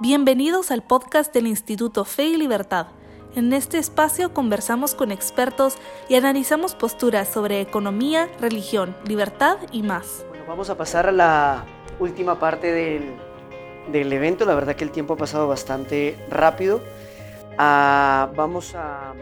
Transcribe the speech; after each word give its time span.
Bienvenidos 0.00 0.70
al 0.70 0.84
podcast 0.84 1.34
del 1.34 1.48
Instituto 1.48 2.04
Fe 2.04 2.26
y 2.26 2.36
Libertad. 2.36 2.86
En 3.34 3.52
este 3.52 3.78
espacio 3.78 4.32
conversamos 4.32 4.94
con 4.94 5.10
expertos 5.10 5.74
y 6.08 6.14
analizamos 6.14 6.76
posturas 6.76 7.26
sobre 7.26 7.60
economía, 7.60 8.30
religión, 8.40 8.96
libertad 9.08 9.58
y 9.72 9.82
más. 9.82 10.24
Bueno, 10.28 10.44
vamos 10.46 10.70
a 10.70 10.76
pasar 10.76 11.08
a 11.08 11.10
la 11.10 11.64
última 11.98 12.38
parte 12.38 12.70
del, 12.70 13.16
del 13.90 14.12
evento. 14.12 14.44
La 14.44 14.54
verdad 14.54 14.76
que 14.76 14.84
el 14.84 14.92
tiempo 14.92 15.14
ha 15.14 15.16
pasado 15.16 15.48
bastante 15.48 16.16
rápido. 16.30 16.80
Ah, 17.58 18.30
vamos 18.36 18.76
a 18.76 19.14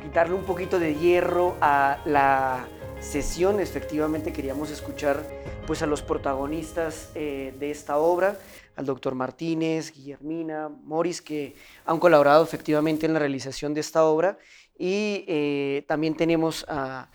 quitarle 0.00 0.36
un 0.36 0.44
poquito 0.44 0.78
de 0.78 0.94
hierro 0.94 1.56
a 1.60 1.98
la 2.06 2.64
sesión. 3.00 3.60
Efectivamente 3.60 4.32
queríamos 4.32 4.70
escuchar 4.70 5.22
pues 5.70 5.82
a 5.82 5.86
los 5.86 6.02
protagonistas 6.02 7.12
eh, 7.14 7.54
de 7.60 7.70
esta 7.70 7.98
obra 7.98 8.36
al 8.74 8.86
doctor 8.86 9.14
Martínez, 9.14 9.92
Guillermina, 9.92 10.68
Morris, 10.68 11.22
que 11.22 11.54
han 11.86 12.00
colaborado 12.00 12.42
efectivamente 12.42 13.06
en 13.06 13.12
la 13.12 13.20
realización 13.20 13.72
de 13.72 13.78
esta 13.78 14.02
obra. 14.04 14.36
Y 14.76 15.24
eh, 15.28 15.84
también 15.86 16.16
tenemos 16.16 16.66
a, 16.68 17.08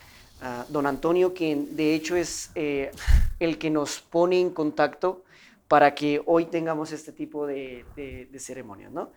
don 0.69 0.85
Antonio, 0.85 1.33
que 1.33 1.53
de 1.53 1.95
hecho 1.95 2.15
es 2.15 2.51
eh, 2.55 2.91
el 3.41 3.57
que 3.57 3.69
nos 3.69 3.99
pone 3.99 4.39
en 4.39 4.51
contacto 4.51 5.25
para 5.67 5.93
que 5.93 6.21
hoy 6.25 6.45
tengamos 6.45 6.93
este 6.93 7.11
tipo 7.11 7.45
de, 7.45 7.83
ceremonias. 8.37 8.89
¿no? 8.89 9.11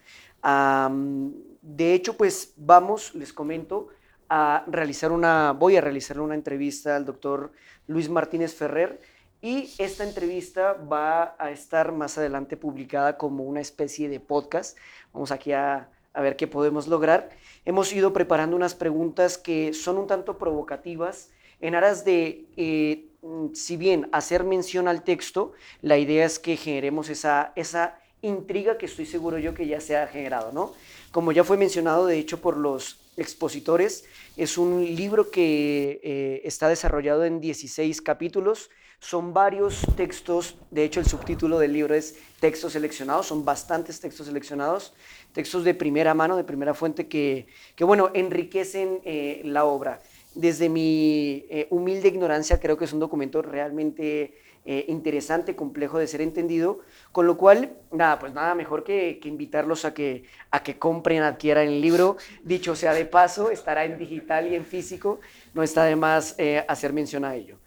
de 1.62 1.94
hecho, 1.94 2.16
pues 2.16 2.54
vamos, 2.56 3.14
les 3.14 3.32
comento, 3.32 3.86
a 4.28 4.64
realizar 4.66 5.12
una, 5.12 5.52
voy 5.52 5.76
a 5.76 5.80
realizar 5.80 6.18
una 6.18 6.34
entrevista 6.34 6.96
al 6.96 7.06
doctor 7.06 7.52
Luis 7.86 8.08
Martínez 8.10 8.52
Ferrer, 8.54 9.00
y 9.40 9.70
esta 9.78 10.04
entrevista 10.04 10.72
va 10.72 11.36
a 11.38 11.50
estar 11.50 11.92
más 11.92 12.18
adelante 12.18 12.56
publicada 12.56 13.16
como 13.16 13.44
una 13.44 13.60
especie 13.60 14.08
de 14.08 14.20
podcast. 14.20 14.76
Vamos 15.12 15.30
aquí 15.30 15.52
a, 15.52 15.90
ver 16.14 16.34
qué 16.34 16.48
podemos 16.48 16.88
lograr. 16.88 17.30
Hemos 17.64 17.92
ido 17.92 18.12
preparando 18.12 18.56
unas 18.56 18.74
preguntas 18.74 19.38
que 19.38 19.72
son 19.72 19.98
un 19.98 20.08
tanto 20.08 20.36
provocativas 20.36 21.30
en 21.60 21.76
aras 21.76 22.04
de, 22.04 22.46
eh, 22.56 23.06
si 23.52 23.76
bien 23.76 24.08
hacer 24.10 24.42
mención 24.42 24.88
al 24.88 25.04
texto, 25.04 25.52
la 25.80 25.96
idea 25.96 26.26
es 26.26 26.40
que 26.40 26.56
generemos 26.56 27.08
esa, 27.08 27.52
esa 27.54 28.00
intriga 28.22 28.78
que 28.78 28.86
estoy 28.86 29.06
seguro 29.06 29.38
yo 29.38 29.54
que 29.54 29.68
ya 29.68 29.80
se 29.80 29.96
ha 29.96 30.08
generado, 30.08 30.50
¿no? 30.52 30.72
Como 31.12 31.30
ya 31.30 31.44
fue 31.44 31.56
mencionado, 31.56 32.06
de 32.06 32.18
hecho, 32.18 32.40
por 32.40 32.56
los 32.56 33.00
expositores, 33.16 34.04
es 34.36 34.58
un 34.58 34.84
libro 34.84 35.30
que 35.30 36.00
eh, 36.02 36.40
está 36.44 36.68
desarrollado 36.68 37.24
en 37.24 37.40
16 37.40 38.02
capítulos 38.02 38.70
son 39.00 39.32
varios 39.32 39.82
textos, 39.96 40.56
de 40.70 40.84
hecho 40.84 41.00
el 41.00 41.06
subtítulo 41.06 41.58
del 41.58 41.72
libro 41.72 41.94
es 41.94 42.16
textos 42.40 42.72
seleccionados, 42.72 43.26
son 43.26 43.44
bastantes 43.44 44.00
textos 44.00 44.26
seleccionados, 44.26 44.92
textos 45.32 45.64
de 45.64 45.74
primera 45.74 46.14
mano, 46.14 46.36
de 46.36 46.44
primera 46.44 46.74
fuente 46.74 47.06
que, 47.06 47.46
que 47.76 47.84
bueno, 47.84 48.10
enriquecen 48.14 49.00
eh, 49.04 49.40
la 49.44 49.64
obra. 49.64 50.00
Desde 50.34 50.68
mi 50.68 51.46
eh, 51.48 51.68
humilde 51.70 52.08
ignorancia 52.08 52.60
creo 52.60 52.76
que 52.76 52.84
es 52.84 52.92
un 52.92 53.00
documento 53.00 53.40
realmente 53.40 54.36
eh, 54.64 54.84
interesante, 54.88 55.56
complejo 55.56 55.98
de 55.98 56.06
ser 56.06 56.20
entendido, 56.20 56.80
con 57.12 57.26
lo 57.26 57.38
cual, 57.38 57.72
nada, 57.92 58.18
pues 58.18 58.34
nada 58.34 58.54
mejor 58.54 58.84
que, 58.84 59.18
que, 59.22 59.28
invitarlos 59.28 59.84
a 59.84 59.94
que, 59.94 60.24
a 60.50 60.62
que 60.62 60.78
compren, 60.78 61.22
adquieran 61.22 61.68
el 61.68 61.80
libro. 61.80 62.16
Dicho 62.42 62.74
sea 62.76 62.92
de 62.92 63.06
paso, 63.06 63.50
estará 63.50 63.84
en 63.84 63.96
digital 63.96 64.48
y 64.48 64.56
en 64.56 64.66
físico, 64.66 65.20
no 65.54 65.62
está 65.62 65.84
de 65.84 65.96
más 65.96 66.36
hacer 66.68 66.92
mención 66.92 67.24
a 67.24 67.34
ello 67.34 67.58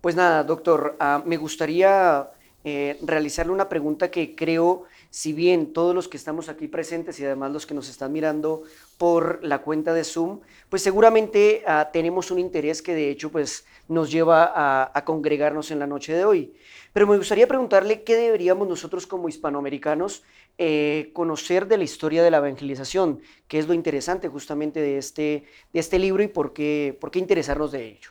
pues 0.00 0.14
nada, 0.14 0.44
doctor, 0.44 0.96
ah, 1.00 1.22
me 1.24 1.36
gustaría 1.36 2.30
eh, 2.68 2.98
realizarle 3.02 3.52
una 3.52 3.68
pregunta 3.68 4.10
que 4.10 4.34
creo, 4.34 4.84
si 5.10 5.32
bien 5.32 5.72
todos 5.72 5.94
los 5.94 6.08
que 6.08 6.16
estamos 6.16 6.48
aquí 6.48 6.66
presentes 6.66 7.20
y 7.20 7.24
además 7.24 7.52
los 7.52 7.64
que 7.64 7.74
nos 7.74 7.88
están 7.88 8.12
mirando 8.12 8.64
por 8.98 9.38
la 9.44 9.58
cuenta 9.62 9.94
de 9.94 10.02
Zoom, 10.02 10.40
pues 10.68 10.82
seguramente 10.82 11.62
ah, 11.66 11.90
tenemos 11.92 12.30
un 12.30 12.40
interés 12.40 12.82
que 12.82 12.94
de 12.94 13.10
hecho 13.10 13.30
pues 13.30 13.66
nos 13.88 14.10
lleva 14.10 14.90
a, 14.92 15.04
congregarnos 15.04 15.70
en 15.70 15.78
la 15.78 15.86
noche 15.86 16.12
de 16.12 16.24
hoy. 16.24 16.54
Pero 16.92 17.06
me 17.06 17.16
gustaría 17.16 17.46
preguntarle 17.46 18.02
qué 18.02 18.16
deberíamos 18.16 18.66
nosotros 18.66 19.06
como 19.06 19.28
hispanoamericanos 19.28 20.24
eh, 20.58 21.10
conocer 21.12 21.66
de 21.66 21.76
la 21.76 21.84
historia 21.84 22.22
de 22.22 22.30
la 22.30 22.38
evangelización, 22.38 23.20
qué 23.46 23.58
es 23.58 23.68
lo 23.68 23.74
interesante 23.74 24.28
justamente 24.28 24.80
de 24.80 24.96
este, 24.96 25.44
de 25.72 25.80
este 25.80 25.98
libro 25.98 26.22
y 26.22 26.28
por 26.28 26.52
qué, 26.52 26.96
por 27.00 27.10
qué 27.10 27.18
interesarnos 27.18 27.72
de 27.72 27.86
ello. 27.86 28.10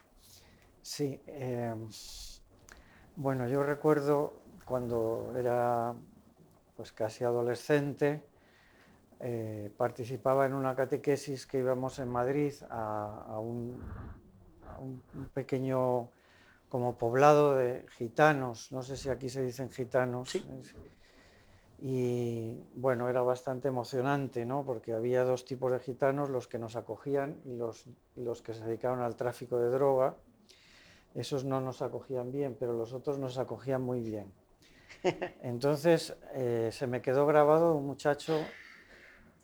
Sí, 0.81 1.19
eh, 1.25 1.73
bueno, 3.15 3.47
yo 3.47 3.63
recuerdo 3.63 4.33
cuando 4.65 5.33
era 5.35 5.95
pues 6.75 6.91
casi 6.91 7.23
adolescente, 7.23 8.21
eh, 9.21 9.71
participaba 9.77 10.45
en 10.45 10.53
una 10.53 10.75
catequesis 10.75 11.47
que 11.47 11.59
íbamos 11.59 11.97
en 11.99 12.09
Madrid 12.09 12.53
a, 12.69 13.39
un, 13.39 13.81
pequeño 15.33 16.09
como 16.69 16.97
poblado 16.97 17.55
de 17.55 17.85
gitanos, 17.97 18.71
no 18.71 18.83
sé 18.83 18.97
si 18.97 19.09
aquí 19.09 19.29
se 19.29 19.41
dicen 19.41 19.71
gitanos. 19.71 20.37
Y 21.79 22.57
bueno, 22.75 23.09
era 23.09 23.21
bastante 23.21 23.67
emocionante, 23.67 24.45
¿no? 24.45 24.63
Porque 24.63 24.93
había 24.93 25.23
dos 25.23 25.45
tipos 25.45 25.71
de 25.71 25.79
gitanos, 25.79 26.29
los 26.29 26.47
que 26.47 26.57
nos 26.57 26.75
acogían 26.75 27.41
y 27.45 27.55
los, 27.55 27.85
los 28.15 28.41
que 28.41 28.53
se 28.53 28.63
dedicaban 28.63 29.01
al 29.01 29.15
tráfico 29.15 29.59
de 29.59 29.69
droga. 29.69 30.15
Esos 31.13 31.45
no 31.45 31.61
nos 31.61 31.81
acogían 31.81 32.31
bien, 32.31 32.55
pero 32.59 32.73
los 32.73 32.93
otros 32.93 33.19
nos 33.19 33.37
acogían 33.37 33.81
muy 33.81 34.01
bien. 34.01 34.31
Entonces 35.41 36.15
eh, 36.33 36.69
se 36.71 36.87
me 36.87 37.01
quedó 37.01 37.25
grabado 37.25 37.75
un 37.75 37.85
muchacho 37.85 38.39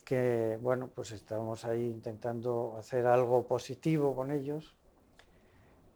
que, 0.05 0.57
bueno, 0.61 0.89
pues 0.93 1.11
estábamos 1.11 1.63
ahí 1.65 1.85
intentando 1.85 2.75
hacer 2.77 3.05
algo 3.05 3.45
positivo 3.47 4.15
con 4.15 4.31
ellos 4.31 4.75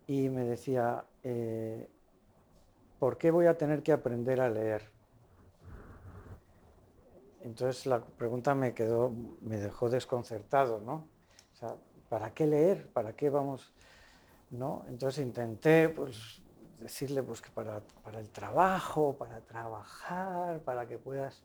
y 0.08 0.30
me 0.30 0.46
decía, 0.46 1.04
eh, 1.24 1.90
¿por 3.00 3.18
qué 3.18 3.32
voy 3.32 3.48
a 3.48 3.58
tener 3.58 3.84
que 3.84 3.92
aprender 3.92 4.40
a 4.40 4.50
leer? 4.50 4.95
Entonces 7.46 7.86
la 7.86 8.00
pregunta 8.04 8.56
me 8.56 8.74
quedó, 8.74 9.14
me 9.42 9.58
dejó 9.58 9.88
desconcertado, 9.88 10.82
¿no? 10.82 11.08
O 11.54 11.56
sea, 11.56 11.76
¿para 12.10 12.34
qué 12.34 12.48
leer? 12.48 12.92
¿Para 12.92 13.16
qué 13.16 13.30
vamos? 13.30 13.72
¿No? 14.50 14.84
Entonces 14.88 15.24
intenté, 15.24 15.90
pues, 15.90 16.42
decirle 16.80 17.22
pues, 17.22 17.42
que 17.42 17.52
para, 17.52 17.82
para 18.04 18.20
el 18.20 18.32
trabajo, 18.32 19.16
para 19.16 19.42
trabajar, 19.42 20.60
para 20.62 20.88
que 20.88 20.98
puedas... 20.98 21.44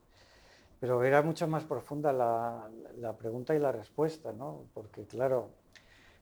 Pero 0.80 1.04
era 1.04 1.20
mucho 1.20 1.46
más 1.46 1.64
profunda 1.64 2.14
la, 2.14 2.70
la 2.96 3.14
pregunta 3.18 3.54
y 3.54 3.58
la 3.58 3.70
respuesta, 3.70 4.32
¿no? 4.32 4.64
Porque 4.72 5.06
claro, 5.06 5.50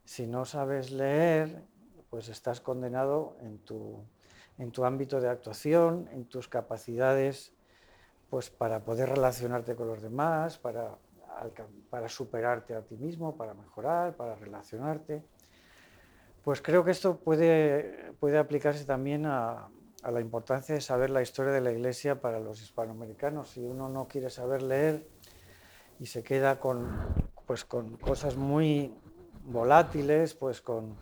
si 0.05 0.27
no 0.27 0.45
sabes 0.45 0.91
leer, 0.91 1.63
pues 2.11 2.29
estás 2.29 2.61
condenado 2.61 3.37
en 3.43 3.59
tu, 3.59 4.03
en 4.59 4.73
tu 4.73 4.85
ámbito 4.85 5.21
de 5.21 5.29
actuación, 5.29 6.09
en 6.11 6.25
tus 6.25 6.49
capacidades 6.49 7.53
pues 8.31 8.51
para 8.51 8.85
poder 8.85 9.09
relacionarte 9.11 9.75
con 9.75 9.89
los 9.89 10.03
demás, 10.03 10.59
para, 10.59 10.97
para 11.91 12.09
superarte 12.09 12.75
a 12.75 12.83
ti 12.83 12.97
mismo, 12.97 13.37
para 13.37 13.55
mejorar, 13.55 14.17
para 14.17 14.35
relacionarte. 14.35 15.23
Pues 16.43 16.61
creo 16.61 16.85
que 16.85 16.91
esto 16.91 17.19
puede, 17.19 18.13
puede 18.21 18.39
aplicarse 18.39 18.85
también 18.85 19.27
a, 19.27 19.69
la 20.11 20.21
importancia 20.21 20.75
de 20.75 20.81
saber 20.81 21.11
la 21.11 21.23
historia 21.23 21.53
de 21.53 21.61
la 21.61 21.73
Iglesia 21.73 22.21
para 22.21 22.39
los 22.39 22.63
hispanoamericanos. 22.63 23.51
Si 23.51 23.61
uno 23.61 23.89
no 23.89 24.07
quiere 24.07 24.31
saber 24.31 24.63
leer 24.63 25.07
y 25.99 26.07
se 26.07 26.23
queda 26.23 26.61
con, 26.61 26.89
pues 27.47 27.65
con 27.65 27.97
cosas 27.97 28.37
muy 28.37 28.95
volátiles, 29.45 30.35
pues 30.35 30.63
con 30.63 30.97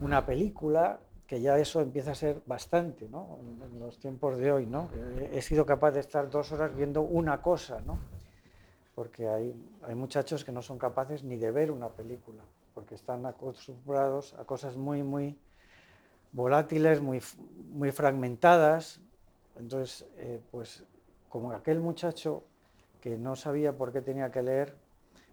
una 0.00 0.26
película, 0.26 1.00
ya 1.40 1.58
eso 1.58 1.80
empieza 1.80 2.12
a 2.12 2.14
ser 2.14 2.42
bastante, 2.46 3.08
¿no? 3.08 3.38
En, 3.40 3.78
los 3.80 3.98
tiempos 3.98 4.36
de 4.38 4.52
hoy, 4.52 4.66
¿no? 4.66 4.88
He 5.32 5.42
sido 5.42 5.66
capaz 5.66 5.92
de 5.92 6.00
estar 6.00 6.30
dos 6.30 6.52
horas 6.52 6.74
viendo 6.74 7.02
una 7.02 7.42
cosa, 7.42 7.80
¿no? 7.84 7.98
Porque 8.94 9.28
hay, 9.28 9.54
hay 9.82 9.94
muchachos 9.94 10.44
que 10.44 10.52
no 10.52 10.62
son 10.62 10.78
capaces 10.78 11.24
ni 11.24 11.36
de 11.36 11.50
ver 11.50 11.70
una 11.70 11.88
película 11.88 12.42
porque 12.74 12.96
están 12.96 13.24
acostumbrados 13.24 14.34
a 14.34 14.44
cosas 14.44 14.76
muy, 14.76 15.02
muy 15.02 15.38
volátiles, 16.32 17.00
muy, 17.00 17.22
muy 17.72 17.92
fragmentadas. 17.92 19.00
Entonces, 19.56 20.06
eh, 20.16 20.40
pues 20.50 20.84
como 21.28 21.52
aquel 21.52 21.80
muchacho 21.80 22.42
que 23.00 23.16
no 23.16 23.36
sabía 23.36 23.72
por 23.72 23.92
qué 23.92 24.00
tenía 24.00 24.30
que 24.30 24.42
leer, 24.42 24.74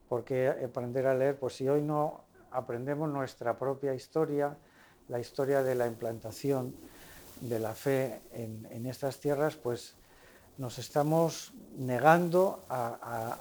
por 0.07 0.23
qué 0.23 0.49
aprender 0.49 1.07
a 1.07 1.15
leer, 1.15 1.37
pues 1.39 1.55
si 1.55 1.67
hoy 1.67 1.81
no 1.81 2.21
aprendemos 2.51 3.09
nuestra 3.09 3.57
propia 3.57 3.95
historia, 3.95 4.55
la 5.11 5.19
historia 5.19 5.61
de 5.61 5.75
la 5.75 5.85
implantación 5.85 6.73
de 7.41 7.59
la 7.59 7.75
fe 7.75 8.21
en, 8.33 8.85
estas 8.87 9.19
tierras, 9.19 9.55
pues 9.55 9.93
nos 10.57 10.79
estamos 10.79 11.53
negando 11.77 12.63
a 12.69 13.37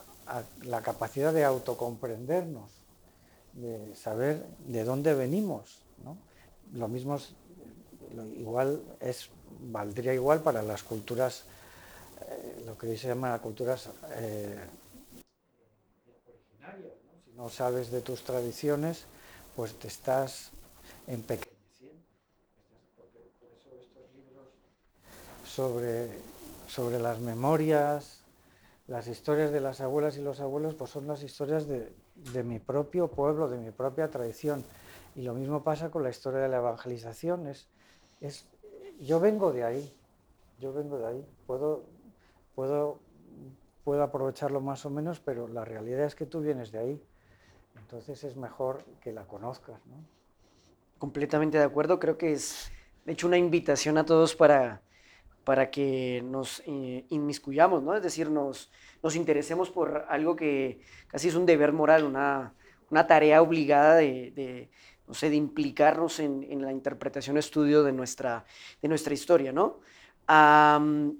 la 0.65 0.83
capacidad 0.83 1.33
de 1.33 1.45
autocomprendernos 1.45 2.81
de 3.53 3.95
saber 3.97 4.45
de 4.67 4.85
dónde 4.85 5.15
venimos. 5.15 5.81
¿no? 6.05 6.17
Lo 6.73 6.89
mismo, 6.89 7.19
igual 8.37 8.83
es 9.01 9.31
valdría 9.63 10.15
igual 10.15 10.41
para 10.43 10.63
las 10.63 10.83
culturas, 10.83 11.45
eh, 12.29 12.63
lo 12.67 12.79
que 12.79 12.97
se 12.97 13.09
llama 13.09 13.39
culturas 13.41 13.89
eh, 14.13 14.59
originarias. 16.29 16.93
Si 17.25 17.33
no 17.33 17.49
sabes 17.49 17.91
de 17.91 18.01
tus 18.01 18.23
tradiciones, 18.23 19.05
pues 19.57 19.75
te 19.79 19.89
estás 19.89 20.51
empequeñeciendo. 21.07 22.05
Por 22.97 23.07
eso 23.07 23.71
estos 23.81 24.15
libros 24.15 24.49
sobre, 25.61 26.09
sobre 26.69 26.99
las 26.99 27.21
memorias, 27.21 28.25
las 28.89 29.09
historias 29.09 29.53
de 29.53 29.61
las 29.61 29.83
abuelas 29.83 30.17
y 30.17 30.23
los 30.23 30.41
abuelos, 30.41 30.75
pues 30.75 30.89
son 30.89 31.07
las 31.07 31.23
historias 31.23 31.69
de, 31.69 31.93
de 32.33 32.43
mi 32.43 32.59
propio 32.59 33.09
pueblo, 33.09 33.47
de 33.47 33.59
mi 33.59 33.71
propia 33.71 34.09
tradición. 34.09 34.65
Y 35.15 35.21
lo 35.21 35.35
mismo 35.35 35.63
pasa 35.63 35.91
con 35.91 36.03
la 36.03 36.09
historia 36.09 36.41
de 36.41 36.49
la 36.49 36.57
evangelización. 36.57 37.47
Es, 37.47 37.69
es, 38.23 38.47
yo 39.01 39.21
vengo 39.21 39.53
de 39.53 39.65
ahí, 39.65 39.95
yo 40.61 40.73
vengo 40.73 40.99
de 40.99 41.09
ahí. 41.09 41.27
Puedo, 41.47 41.85
puedo, 42.55 42.99
puedo 43.85 44.03
aprovecharlo 44.03 44.63
más 44.63 44.87
o 44.87 44.91
menos, 44.91 45.21
pero 45.21 45.47
la 45.47 45.67
realidad 45.67 46.07
es 46.07 46.15
que 46.15 46.25
tú 46.25 46.41
vienes 46.41 46.73
de 46.73 46.79
ahí. 46.79 47.05
Entonces 47.77 48.25
es 48.25 48.35
mejor 48.35 48.83
que 49.03 49.13
la 49.13 49.27
conozcas. 49.27 49.79
¿no? 49.85 49.97
Completamente 50.99 51.59
de 51.59 51.65
acuerdo. 51.65 52.01
Creo 52.01 52.17
que 52.17 52.33
es, 52.33 52.73
de 53.05 53.13
hecho, 53.13 53.27
una 53.27 53.37
invitación 53.37 53.99
a 53.99 54.07
todos 54.07 54.35
para, 54.35 54.81
para 55.45 55.71
que 55.71 56.23
nos 56.25 56.63
eh, 56.67 57.05
inmiscuyamos, 57.09 57.83
¿no? 57.83 57.95
Es 57.95 58.03
decir, 58.03 58.31
nos, 58.31 58.71
nos 59.03 59.17
interesemos 59.17 59.71
por 59.71 60.07
algo 60.09 60.37
que 60.37 60.81
casi 61.09 61.29
es 61.29 61.35
un 61.35 61.47
deber 61.47 61.73
moral, 61.73 62.05
una, 62.05 62.55
una 62.91 63.07
tarea 63.07 63.43
obligada 63.43 63.97
de, 63.97 64.69
no 65.07 65.15
sé, 65.15 65.31
de 65.31 65.37
implicarnos 65.37 66.21
en, 66.21 66.47
en, 66.51 66.63
la 66.63 66.73
interpretación 66.73 67.39
estudio 67.39 67.83
de 67.83 67.93
nuestra, 67.93 68.45
de 68.81 68.89
nuestra 68.89 69.15
historia, 69.15 69.53
¿no? 69.53 69.81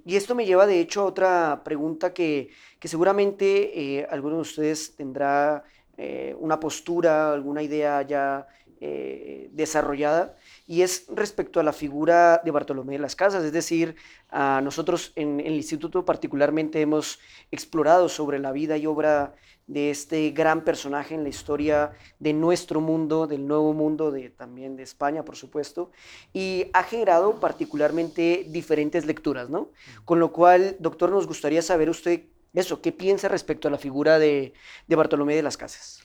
Y 0.05 0.15
esto 0.15 0.35
me 0.35 0.45
lleva, 0.45 0.65
de 0.65 0.79
hecho, 0.79 1.01
a 1.01 1.05
otra 1.05 1.61
pregunta 1.65 2.13
que, 2.13 2.49
que 2.79 2.87
seguramente 2.87 3.97
eh, 3.99 4.07
alguno 4.09 4.35
de 4.35 4.41
ustedes 4.41 4.95
tendrá 4.95 5.65
eh, 5.97 6.33
una 6.39 6.57
postura, 6.59 7.33
alguna 7.33 7.61
idea 7.61 8.01
ya 8.03 8.47
eh, 8.83 9.49
desarrollada, 9.51 10.35
y 10.65 10.81
es 10.81 11.05
respecto 11.07 11.59
a 11.59 11.63
la 11.63 11.71
figura 11.71 12.41
de 12.43 12.49
Bartolomé 12.49 12.93
de 12.93 12.99
las 12.99 13.15
Casas, 13.15 13.43
es 13.43 13.51
decir, 13.51 13.95
a 14.29 14.59
nosotros 14.63 15.13
en, 15.15 15.39
el 15.39 15.53
instituto 15.53 16.03
particularmente 16.03 16.81
hemos 16.81 17.19
explorado 17.51 18.09
sobre 18.09 18.39
la 18.39 18.51
vida 18.51 18.77
y 18.77 18.87
obra 18.87 19.35
de 19.67 19.91
este 19.91 20.31
gran 20.31 20.63
personaje 20.63 21.13
en 21.13 21.21
la 21.21 21.29
historia 21.29 21.91
de 22.17 22.33
nuestro 22.33 22.81
mundo, 22.81 23.27
del 23.27 23.47
nuevo 23.47 23.71
mundo, 23.73 24.09
de, 24.09 24.31
también 24.31 24.75
de 24.75 24.81
España, 24.81 25.23
por 25.23 25.35
supuesto, 25.35 25.91
y 26.33 26.65
ha 26.73 26.81
generado 26.81 27.39
particularmente 27.39 28.45
diferentes 28.49 29.05
lecturas, 29.05 29.49
¿no? 29.51 29.69
Con 30.05 30.19
lo 30.19 30.33
cual, 30.33 30.75
doctor, 30.79 31.11
nos 31.11 31.27
gustaría 31.27 31.61
saber 31.61 31.87
usted 31.87 32.23
eso, 32.53 32.81
¿qué 32.81 32.91
piensa 32.91 33.27
respecto 33.27 33.67
a 33.67 33.71
la 33.71 33.77
figura 33.77 34.17
de, 34.17 34.53
de 34.87 34.95
Bartolomé 34.95 35.35
de 35.35 35.43
las 35.43 35.55
Casas? 35.55 36.01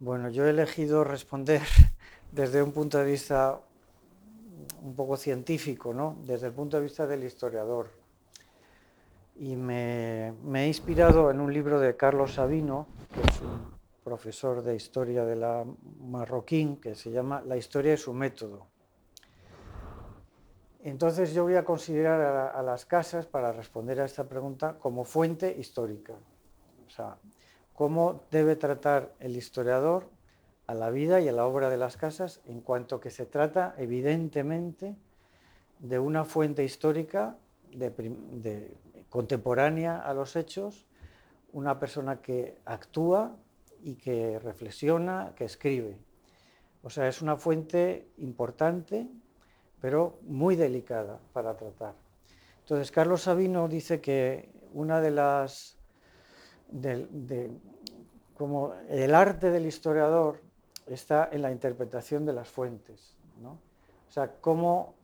Bueno, 0.00 0.28
yo 0.28 0.46
he 0.46 0.50
elegido 0.50 1.02
responder 1.02 1.62
desde 2.32 2.62
un 2.62 2.70
punto 2.70 2.98
de 2.98 3.04
vista 3.04 3.60
un 4.80 4.94
poco 4.94 5.16
científico, 5.16 5.92
¿no? 5.92 6.16
desde 6.24 6.46
el 6.46 6.52
punto 6.52 6.76
de 6.76 6.84
vista 6.84 7.04
del 7.04 7.24
historiador. 7.24 7.90
Y 9.34 9.56
me, 9.56 10.28
he 10.28 10.66
inspirado 10.68 11.32
en 11.32 11.40
un 11.40 11.52
libro 11.52 11.80
de 11.80 11.96
Carlos 11.96 12.34
Sabino, 12.34 12.86
que 13.12 13.28
es 13.28 13.40
un 13.40 13.72
profesor 14.04 14.62
de 14.62 14.76
historia 14.76 15.24
de 15.24 15.34
la 15.34 15.64
marroquín, 16.00 16.76
que 16.76 16.94
se 16.94 17.10
llama 17.10 17.42
La 17.44 17.56
historia 17.56 17.94
y 17.94 17.96
su 17.96 18.12
método. 18.12 18.66
Entonces 20.84 21.34
yo 21.34 21.42
voy 21.42 21.56
a 21.56 21.64
considerar 21.64 22.20
a, 22.20 22.50
a 22.50 22.62
las 22.62 22.86
casas, 22.86 23.26
para 23.26 23.50
responder 23.50 24.00
a 24.00 24.04
esta 24.04 24.28
pregunta, 24.28 24.78
como 24.78 25.04
fuente 25.04 25.56
histórica. 25.58 26.14
O 26.86 26.90
sea, 26.90 27.16
cómo 27.78 28.24
debe 28.32 28.56
tratar 28.56 29.14
el 29.20 29.36
historiador 29.36 30.08
a 30.66 30.74
la 30.74 30.90
vida 30.90 31.20
y 31.20 31.28
a 31.28 31.32
la 31.32 31.46
obra 31.46 31.70
de 31.70 31.76
las 31.76 31.96
casas 31.96 32.40
en 32.44 32.60
cuanto 32.60 32.98
que 32.98 33.08
se 33.08 33.24
trata 33.24 33.76
evidentemente 33.78 34.96
de 35.78 36.00
una 36.00 36.24
fuente 36.24 36.64
histórica 36.64 37.36
contemporánea 39.10 40.00
a 40.00 40.12
los 40.12 40.34
hechos, 40.34 40.88
una 41.52 41.78
persona 41.78 42.20
que 42.20 42.58
actúa 42.64 43.36
y 43.80 43.94
que 43.94 44.40
reflexiona, 44.40 45.34
que 45.36 45.44
escribe. 45.44 45.96
O 46.82 46.90
sea, 46.90 47.06
es 47.06 47.22
una 47.22 47.36
fuente 47.36 48.08
importante, 48.16 49.06
pero 49.80 50.18
muy 50.22 50.56
delicada 50.56 51.20
para 51.32 51.56
tratar. 51.56 51.94
Entonces, 52.58 52.90
Carlos 52.90 53.22
Sabino 53.22 53.68
dice 53.68 54.00
que 54.00 54.50
una 54.72 55.00
de 55.00 55.12
las 55.12 55.77
como 58.36 58.74
el 58.88 59.14
arte 59.14 59.50
del 59.50 59.66
historiador 59.66 60.40
está 60.86 61.28
en 61.32 61.42
la 61.42 61.50
interpretación 61.50 62.24
de 62.24 62.32
las 62.32 62.48
fuentes. 62.48 63.16
O 64.08 64.10
sea, 64.10 64.32
cómo, 64.40 64.94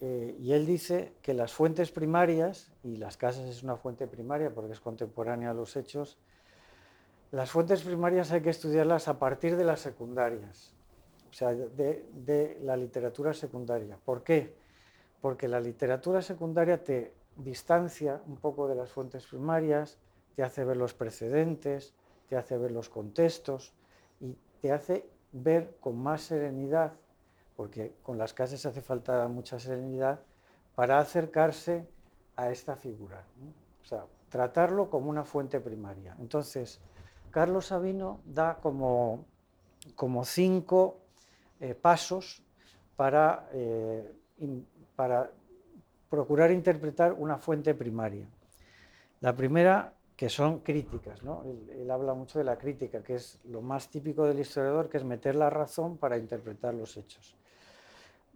eh, 0.00 0.36
y 0.38 0.52
él 0.52 0.66
dice 0.66 1.12
que 1.20 1.34
las 1.34 1.52
fuentes 1.52 1.90
primarias, 1.90 2.70
y 2.84 2.96
las 2.96 3.16
casas 3.16 3.46
es 3.46 3.62
una 3.62 3.76
fuente 3.76 4.06
primaria 4.06 4.54
porque 4.54 4.72
es 4.72 4.80
contemporánea 4.80 5.50
a 5.50 5.54
los 5.54 5.76
hechos, 5.76 6.18
las 7.32 7.50
fuentes 7.50 7.82
primarias 7.82 8.30
hay 8.30 8.42
que 8.42 8.50
estudiarlas 8.50 9.08
a 9.08 9.18
partir 9.18 9.56
de 9.56 9.64
las 9.64 9.80
secundarias, 9.80 10.74
o 11.30 11.32
sea, 11.32 11.54
de, 11.54 12.06
de 12.12 12.58
la 12.62 12.76
literatura 12.76 13.32
secundaria. 13.32 13.98
¿Por 14.04 14.22
qué? 14.22 14.54
Porque 15.20 15.48
la 15.48 15.60
literatura 15.60 16.20
secundaria 16.22 16.84
te 16.84 17.12
distancia 17.36 18.20
un 18.26 18.36
poco 18.36 18.68
de 18.68 18.74
las 18.74 18.90
fuentes 18.90 19.26
primarias, 19.26 19.98
te 20.34 20.42
hace 20.42 20.64
ver 20.64 20.76
los 20.76 20.94
precedentes, 20.94 21.94
te 22.28 22.36
hace 22.36 22.56
ver 22.56 22.70
los 22.70 22.88
contextos 22.88 23.72
y 24.20 24.36
te 24.60 24.72
hace 24.72 25.06
ver 25.32 25.76
con 25.80 25.98
más 25.98 26.22
serenidad, 26.22 26.92
porque 27.56 27.94
con 28.02 28.18
las 28.18 28.32
casas 28.32 28.64
hace 28.66 28.80
falta 28.80 29.26
mucha 29.28 29.58
serenidad, 29.58 30.20
para 30.74 30.98
acercarse 30.98 31.86
a 32.36 32.50
esta 32.50 32.76
figura. 32.76 33.24
O 33.82 33.84
sea, 33.84 34.06
tratarlo 34.28 34.88
como 34.88 35.10
una 35.10 35.24
fuente 35.24 35.60
primaria. 35.60 36.16
Entonces, 36.18 36.80
Carlos 37.30 37.66
Sabino 37.66 38.20
da 38.24 38.58
como, 38.60 39.26
como 39.94 40.24
cinco 40.24 41.00
eh, 41.60 41.74
pasos 41.74 42.42
para, 42.96 43.48
eh, 43.52 44.10
para 44.96 45.30
procurar 46.08 46.50
interpretar 46.50 47.12
una 47.12 47.38
fuente 47.38 47.74
primaria. 47.74 48.26
La 49.20 49.36
primera 49.36 49.92
que 50.22 50.28
son 50.28 50.60
críticas. 50.60 51.24
¿no? 51.24 51.42
Él, 51.76 51.90
habla 51.90 52.14
mucho 52.14 52.38
de 52.38 52.44
la 52.44 52.56
crítica, 52.56 53.02
que 53.02 53.16
es 53.16 53.40
lo 53.42 53.60
más 53.60 53.90
típico 53.90 54.24
del 54.24 54.38
historiador, 54.38 54.88
que 54.88 54.98
es 54.98 55.02
meter 55.02 55.34
la 55.34 55.50
razón 55.50 55.96
para 55.96 56.16
interpretar 56.16 56.74
los 56.74 56.96
hechos. 56.96 57.34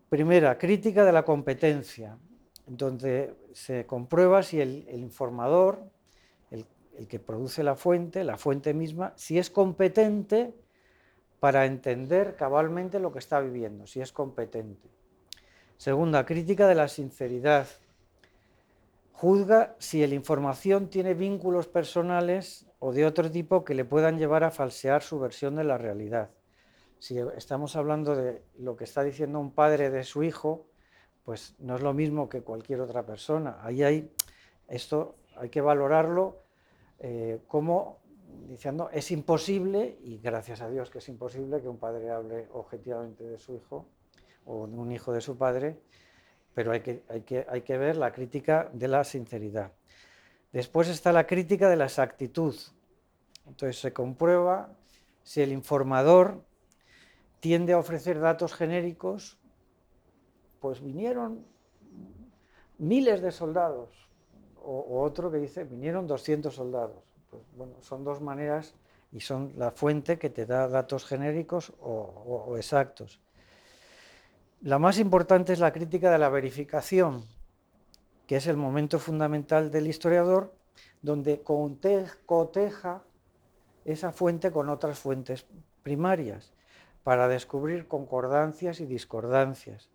Primera, 0.08 0.58
crítica 0.58 1.04
de 1.04 1.12
la 1.12 1.24
competencia, 1.24 2.18
donde 2.66 3.36
se 3.52 3.86
comprueba 3.86 4.42
si 4.42 4.60
el, 4.60 4.84
el 4.88 4.98
informador, 4.98 5.78
el, 6.50 6.66
el, 6.98 7.06
que 7.06 7.20
produce 7.20 7.62
la 7.62 7.76
fuente, 7.76 8.24
la 8.24 8.36
fuente 8.36 8.74
misma, 8.74 9.12
si 9.14 9.38
es 9.38 9.48
competente 9.48 10.54
para 11.38 11.66
entender 11.66 12.34
cabalmente 12.34 12.98
lo 12.98 13.12
que 13.12 13.20
está 13.20 13.38
viviendo, 13.38 13.86
si 13.86 14.00
es 14.00 14.10
competente. 14.10 14.88
Segunda, 15.76 16.26
crítica 16.26 16.66
de 16.66 16.74
la 16.74 16.88
sinceridad, 16.88 17.68
juzga 19.16 19.74
si 19.78 20.06
la 20.06 20.14
información 20.14 20.90
tiene 20.90 21.14
vínculos 21.14 21.68
personales 21.68 22.66
o 22.80 22.92
de 22.92 23.06
otro 23.06 23.30
tipo 23.30 23.64
que 23.64 23.74
le 23.74 23.86
puedan 23.86 24.18
llevar 24.18 24.44
a 24.44 24.50
falsear 24.50 25.02
su 25.02 25.18
versión 25.18 25.54
de 25.54 25.64
la 25.64 25.78
realidad. 25.78 26.32
Si 26.98 27.16
estamos 27.34 27.76
hablando 27.76 28.14
de 28.14 28.42
lo 28.58 28.76
que 28.76 28.84
está 28.84 29.02
diciendo 29.02 29.40
un 29.40 29.52
padre 29.52 29.88
de 29.88 30.04
su 30.04 30.22
hijo, 30.22 30.66
pues 31.24 31.54
no 31.58 31.76
es 31.76 31.80
lo 31.80 31.94
mismo 31.94 32.28
que 32.28 32.42
cualquier 32.42 32.82
otra 32.82 33.06
persona. 33.06 33.56
Ahí 33.62 33.82
hay, 33.82 34.12
esto 34.68 35.16
hay 35.38 35.48
que 35.48 35.62
valorarlo 35.62 36.42
eh, 36.98 37.40
como 37.46 38.00
diciendo 38.46 38.90
es 38.92 39.10
imposible, 39.10 39.96
y 40.02 40.18
gracias 40.18 40.60
a 40.60 40.68
Dios 40.68 40.90
que 40.90 40.98
es 40.98 41.08
imposible 41.08 41.62
que 41.62 41.68
un 41.68 41.78
padre 41.78 42.10
hable 42.10 42.48
objetivamente 42.52 43.24
de 43.24 43.38
su 43.38 43.54
hijo 43.54 43.86
o 44.44 44.66
de 44.66 44.76
un 44.76 44.92
hijo 44.92 45.10
de 45.10 45.22
su 45.22 45.38
padre, 45.38 45.80
pero 46.56 46.72
hay 46.72 46.80
que, 46.80 47.02
hay, 47.10 47.20
que, 47.20 47.44
hay 47.50 47.60
que 47.60 47.76
ver 47.76 47.98
la 47.98 48.12
crítica 48.12 48.70
de 48.72 48.88
la 48.88 49.04
sinceridad. 49.04 49.72
Después 50.54 50.88
está 50.88 51.12
la 51.12 51.26
crítica 51.26 51.68
de 51.68 51.76
la 51.76 51.84
exactitud. 51.84 52.56
Entonces 53.46 53.78
se 53.78 53.92
comprueba 53.92 54.70
si 55.22 55.42
el 55.42 55.52
informador 55.52 56.42
tiende 57.40 57.74
a 57.74 57.78
ofrecer 57.78 58.18
datos 58.20 58.54
genéricos, 58.54 59.36
pues 60.58 60.80
vinieron 60.80 61.44
miles 62.78 63.20
de 63.20 63.32
soldados, 63.32 63.90
o, 64.64 65.02
otro 65.02 65.30
que 65.30 65.36
dice, 65.36 65.64
vinieron 65.64 66.06
200 66.06 66.54
soldados. 66.54 67.04
Pues, 67.28 67.42
bueno, 67.54 67.74
son 67.82 68.02
dos 68.02 68.22
maneras 68.22 68.74
y 69.12 69.20
son 69.20 69.52
la 69.58 69.72
fuente 69.72 70.18
que 70.18 70.30
te 70.30 70.46
da 70.46 70.68
datos 70.68 71.04
genéricos 71.04 71.74
o 71.82 72.54
exactos. 72.56 73.20
La 74.66 74.80
más 74.80 74.98
importante 74.98 75.52
es 75.52 75.60
la 75.60 75.72
crítica 75.72 76.10
de 76.10 76.18
la 76.18 76.28
verificación, 76.28 77.24
que 78.26 78.34
es 78.34 78.48
el 78.48 78.56
momento 78.56 78.98
fundamental 78.98 79.70
del 79.70 79.86
historiador, 79.86 80.56
donde 81.02 81.40
coteja 81.40 83.04
esa 83.84 84.10
fuente 84.10 84.50
con 84.50 84.68
otras 84.68 84.98
fuentes 84.98 85.46
primarias 85.84 86.52
para 87.04 87.28
descubrir 87.28 87.86
concordancias 87.86 88.80
y 88.80 88.86
discordancias, 88.86 89.88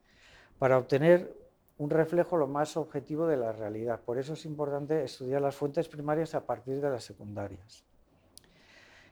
para 0.57 0.77
obtener 0.77 1.35
un 1.77 1.89
reflejo 1.89 2.37
lo 2.37 2.47
más 2.47 2.77
objetivo 2.77 3.27
de 3.27 3.35
la 3.35 3.51
realidad. 3.51 3.99
Por 3.99 4.19
eso 4.19 4.35
es 4.35 4.45
importante 4.45 5.03
estudiar 5.03 5.41
las 5.41 5.57
fuentes 5.57 5.89
primarias 5.89 6.33
a 6.33 6.45
partir 6.45 6.79
de 6.79 6.89
las 6.89 7.03
secundarias. 7.03 7.83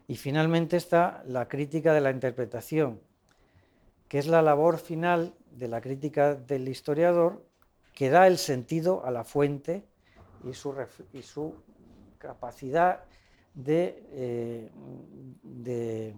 Y 0.07 0.15
finalmente 0.15 0.77
está 0.77 1.21
la 1.27 1.49
crítica 1.49 1.93
de 1.93 1.99
la 1.99 2.11
interpretación, 2.11 3.01
que 4.07 4.19
es 4.19 4.25
la 4.25 4.41
labor 4.41 4.77
final 4.77 5.33
de 5.51 5.67
la 5.67 5.81
crítica 5.81 6.35
del 6.35 6.67
historiador 6.67 7.45
que 7.93 8.09
da 8.09 8.27
el 8.27 8.37
sentido 8.37 9.05
a 9.05 9.11
la 9.11 9.23
fuente 9.23 9.83
y 10.43 10.53
su, 10.53 10.75
y 11.13 11.21
su 11.21 11.55
capacidad 12.17 13.03
de, 13.53 14.03
eh, 14.11 14.71
de, 15.43 16.15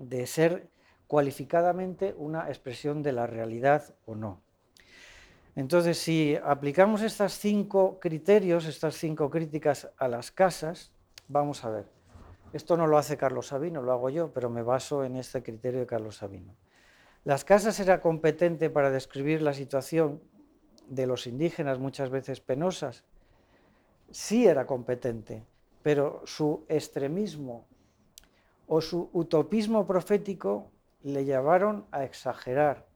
de 0.00 0.26
ser 0.26 0.68
cualificadamente 1.06 2.14
una 2.18 2.48
expresión 2.48 3.02
de 3.02 3.12
la 3.12 3.26
realidad 3.26 3.94
o 4.04 4.14
no. 4.14 4.42
Entonces, 5.54 5.96
si 5.96 6.36
aplicamos 6.44 7.00
estos 7.00 7.32
cinco 7.38 7.98
criterios, 7.98 8.66
estas 8.66 8.94
cinco 8.96 9.30
críticas 9.30 9.88
a 9.96 10.06
las 10.06 10.30
casas, 10.30 10.92
vamos 11.28 11.64
a 11.64 11.70
ver. 11.70 11.86
Esto 12.52 12.76
no 12.76 12.86
lo 12.86 12.98
hace 12.98 13.16
Carlos 13.16 13.48
Sabino, 13.48 13.80
lo 13.80 13.92
hago 13.92 14.10
yo, 14.10 14.32
pero 14.32 14.50
me 14.50 14.62
baso 14.62 15.04
en 15.04 15.16
este 15.16 15.42
criterio 15.42 15.80
de 15.80 15.86
Carlos 15.86 16.16
Sabino. 16.16 16.54
Las 17.26 17.44
casas 17.44 17.80
era 17.80 18.00
competente 18.00 18.70
para 18.70 18.92
describir 18.92 19.42
la 19.42 19.52
situación 19.52 20.22
de 20.86 21.08
los 21.08 21.26
indígenas, 21.26 21.80
muchas 21.80 22.08
veces 22.08 22.40
penosas. 22.40 23.02
Sí 24.12 24.46
era 24.46 24.64
competente, 24.64 25.42
pero 25.82 26.22
su 26.24 26.64
extremismo 26.68 27.66
o 28.68 28.80
su 28.80 29.10
utopismo 29.12 29.88
profético 29.88 30.70
le 31.02 31.24
llevaron 31.24 31.86
a 31.90 32.04
exagerar 32.04 32.86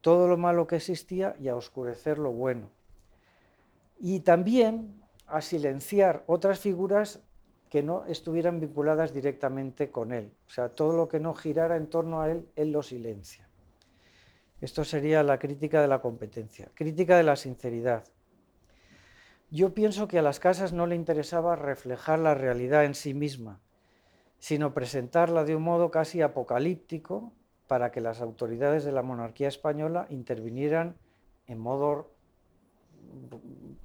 todo 0.00 0.26
lo 0.26 0.36
malo 0.36 0.66
que 0.66 0.74
existía 0.74 1.36
y 1.38 1.46
a 1.46 1.54
oscurecer 1.54 2.18
lo 2.18 2.32
bueno. 2.32 2.70
Y 4.00 4.18
también 4.18 5.00
a 5.28 5.40
silenciar 5.40 6.24
otras 6.26 6.58
figuras 6.58 7.22
que 7.70 7.84
no 7.84 8.04
estuvieran 8.06 8.58
vinculadas 8.58 9.14
directamente 9.14 9.92
con 9.92 10.12
él. 10.12 10.32
O 10.48 10.50
sea, 10.50 10.70
todo 10.70 10.96
lo 10.96 11.06
que 11.06 11.20
no 11.20 11.34
girara 11.34 11.76
en 11.76 11.86
torno 11.86 12.20
a 12.20 12.32
él, 12.32 12.48
él 12.56 12.72
lo 12.72 12.82
silencia. 12.82 13.45
Esto 14.60 14.84
sería 14.84 15.22
la 15.22 15.38
crítica 15.38 15.82
de 15.82 15.88
la 15.88 16.00
competencia. 16.00 16.70
Crítica 16.74 17.16
de 17.16 17.22
la 17.22 17.36
sinceridad. 17.36 18.04
Yo 19.50 19.74
pienso 19.74 20.08
que 20.08 20.18
a 20.18 20.22
las 20.22 20.40
casas 20.40 20.72
no 20.72 20.86
le 20.86 20.96
interesaba 20.96 21.56
reflejar 21.56 22.18
la 22.18 22.34
realidad 22.34 22.84
en 22.84 22.94
sí 22.94 23.14
misma, 23.14 23.60
sino 24.38 24.74
presentarla 24.74 25.44
de 25.44 25.54
un 25.54 25.62
modo 25.62 25.90
casi 25.90 26.22
apocalíptico 26.22 27.32
para 27.66 27.90
que 27.90 28.00
las 28.00 28.20
autoridades 28.20 28.84
de 28.84 28.92
la 28.92 29.02
monarquía 29.02 29.48
española 29.48 30.06
intervinieran 30.10 30.96
en 31.46 31.58
modo 31.58 32.10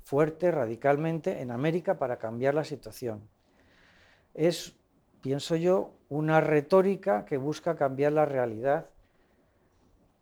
fuerte, 0.04 0.51
radicalmente, 0.51 1.42
en 1.42 1.51
América 1.51 1.98
para 1.98 2.18
cambiar 2.18 2.54
la 2.54 2.63
situación. 2.63 3.28
Es, 4.34 4.75
pienso 5.22 5.56
yo, 5.56 5.94
una 6.10 6.42
retórica 6.42 7.25
que 7.25 7.38
busca 7.38 7.75
cambiar 7.75 8.13
la 8.13 8.25
realidad 8.25 8.88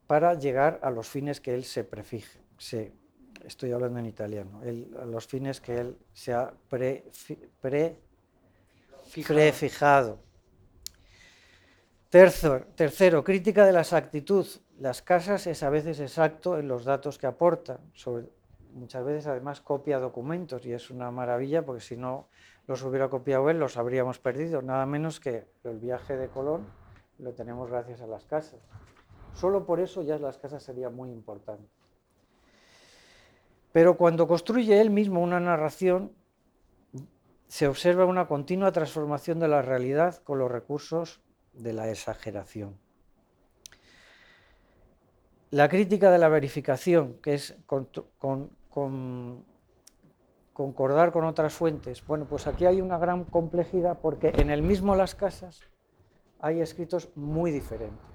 para 0.09 0.33
llegar 0.33 0.79
a 0.81 0.89
los 0.89 1.07
fines 1.07 1.39
que 1.39 1.53
él 1.53 1.63
se 1.63 1.83
prefije. 1.83 2.39
estoy 3.45 3.71
hablando 3.71 3.99
en 3.99 4.07
italiano, 4.07 4.59
a 4.99 5.05
los 5.05 5.27
fines 5.27 5.61
que 5.61 5.77
él 5.77 5.95
se 6.13 6.33
ha 6.33 6.51
prefijado. 9.27 10.17
Tercero, 12.09 13.23
crítica 13.23 13.67
de 13.67 13.71
la 13.71 13.81
exactitud. 13.81 14.47
Las 14.79 15.03
casas 15.03 15.45
es 15.45 15.61
a 15.61 15.69
veces 15.69 15.99
exacto 15.99 16.57
en 16.57 16.67
los 16.67 16.85
datos 16.85 17.19
que 17.19 17.27
aporta, 17.27 17.79
muchas 18.73 19.05
veces 19.05 19.27
además 19.27 19.61
copia 19.61 19.99
documentos 19.99 20.65
y 20.65 20.73
es 20.73 20.89
una 20.89 21.11
maravilla 21.11 21.63
porque 21.63 21.81
si 21.81 21.97
no 21.97 22.29
los 22.65 22.81
hubiera 22.81 23.09
copiado 23.09 23.47
él 23.51 23.59
los 23.59 23.77
habríamos 23.77 24.17
perdido, 24.17 24.63
nada 24.63 24.87
menos 24.87 25.19
que 25.19 25.45
el 25.63 25.77
viaje 25.77 26.17
de 26.17 26.29
Colón 26.29 26.65
lo 27.19 27.33
tenemos 27.33 27.69
gracias 27.69 28.01
a 28.01 28.07
las 28.07 28.25
casas. 28.25 28.59
Solo 29.33 29.65
por 29.65 29.79
eso 29.79 30.01
ya 30.03 30.17
las 30.17 30.37
casas 30.37 30.63
sería 30.63 30.89
muy 30.89 31.11
importante. 31.11 31.69
Pero 33.71 33.97
cuando 33.97 34.27
construye 34.27 34.81
él 34.81 34.89
mismo 34.89 35.21
una 35.21 35.39
narración, 35.39 36.11
se 37.47 37.67
observa 37.67 38.05
una 38.05 38.27
continua 38.27 38.71
transformación 38.71 39.39
de 39.39 39.47
la 39.47 39.61
realidad 39.61 40.17
con 40.23 40.39
los 40.39 40.51
recursos 40.51 41.21
de 41.53 41.73
la 41.73 41.89
exageración. 41.89 42.77
La 45.51 45.69
crítica 45.69 46.11
de 46.11 46.19
la 46.19 46.29
verificación, 46.29 47.15
que 47.23 47.33
es 47.33 47.55
concordar 50.53 51.11
con 51.11 51.23
otras 51.23 51.53
fuentes. 51.53 52.05
Bueno, 52.05 52.25
pues 52.25 52.45
aquí 52.45 52.65
hay 52.65 52.81
una 52.81 52.97
gran 52.97 53.23
complejidad 53.23 53.99
porque 53.99 54.31
en 54.35 54.51
el 54.51 54.61
mismo 54.61 54.95
Las 54.95 55.15
Casas 55.15 55.61
hay 56.39 56.61
escritos 56.61 57.09
muy 57.15 57.51
diferentes. 57.51 58.08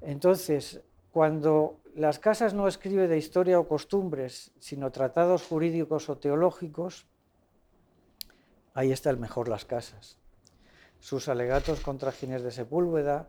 Entonces, 0.00 0.82
cuando 1.12 1.80
Las 1.94 2.18
Casas 2.18 2.54
no 2.54 2.68
escribe 2.68 3.08
de 3.08 3.18
historia 3.18 3.58
o 3.58 3.68
costumbres, 3.68 4.52
sino 4.58 4.90
tratados 4.90 5.46
jurídicos 5.46 6.08
o 6.08 6.18
teológicos, 6.18 7.06
ahí 8.74 8.92
está 8.92 9.10
el 9.10 9.18
mejor 9.18 9.48
Las 9.48 9.64
Casas. 9.64 10.18
Sus 11.00 11.28
alegatos 11.28 11.80
contra 11.80 12.12
Ginés 12.12 12.42
de 12.42 12.50
Sepúlveda, 12.50 13.28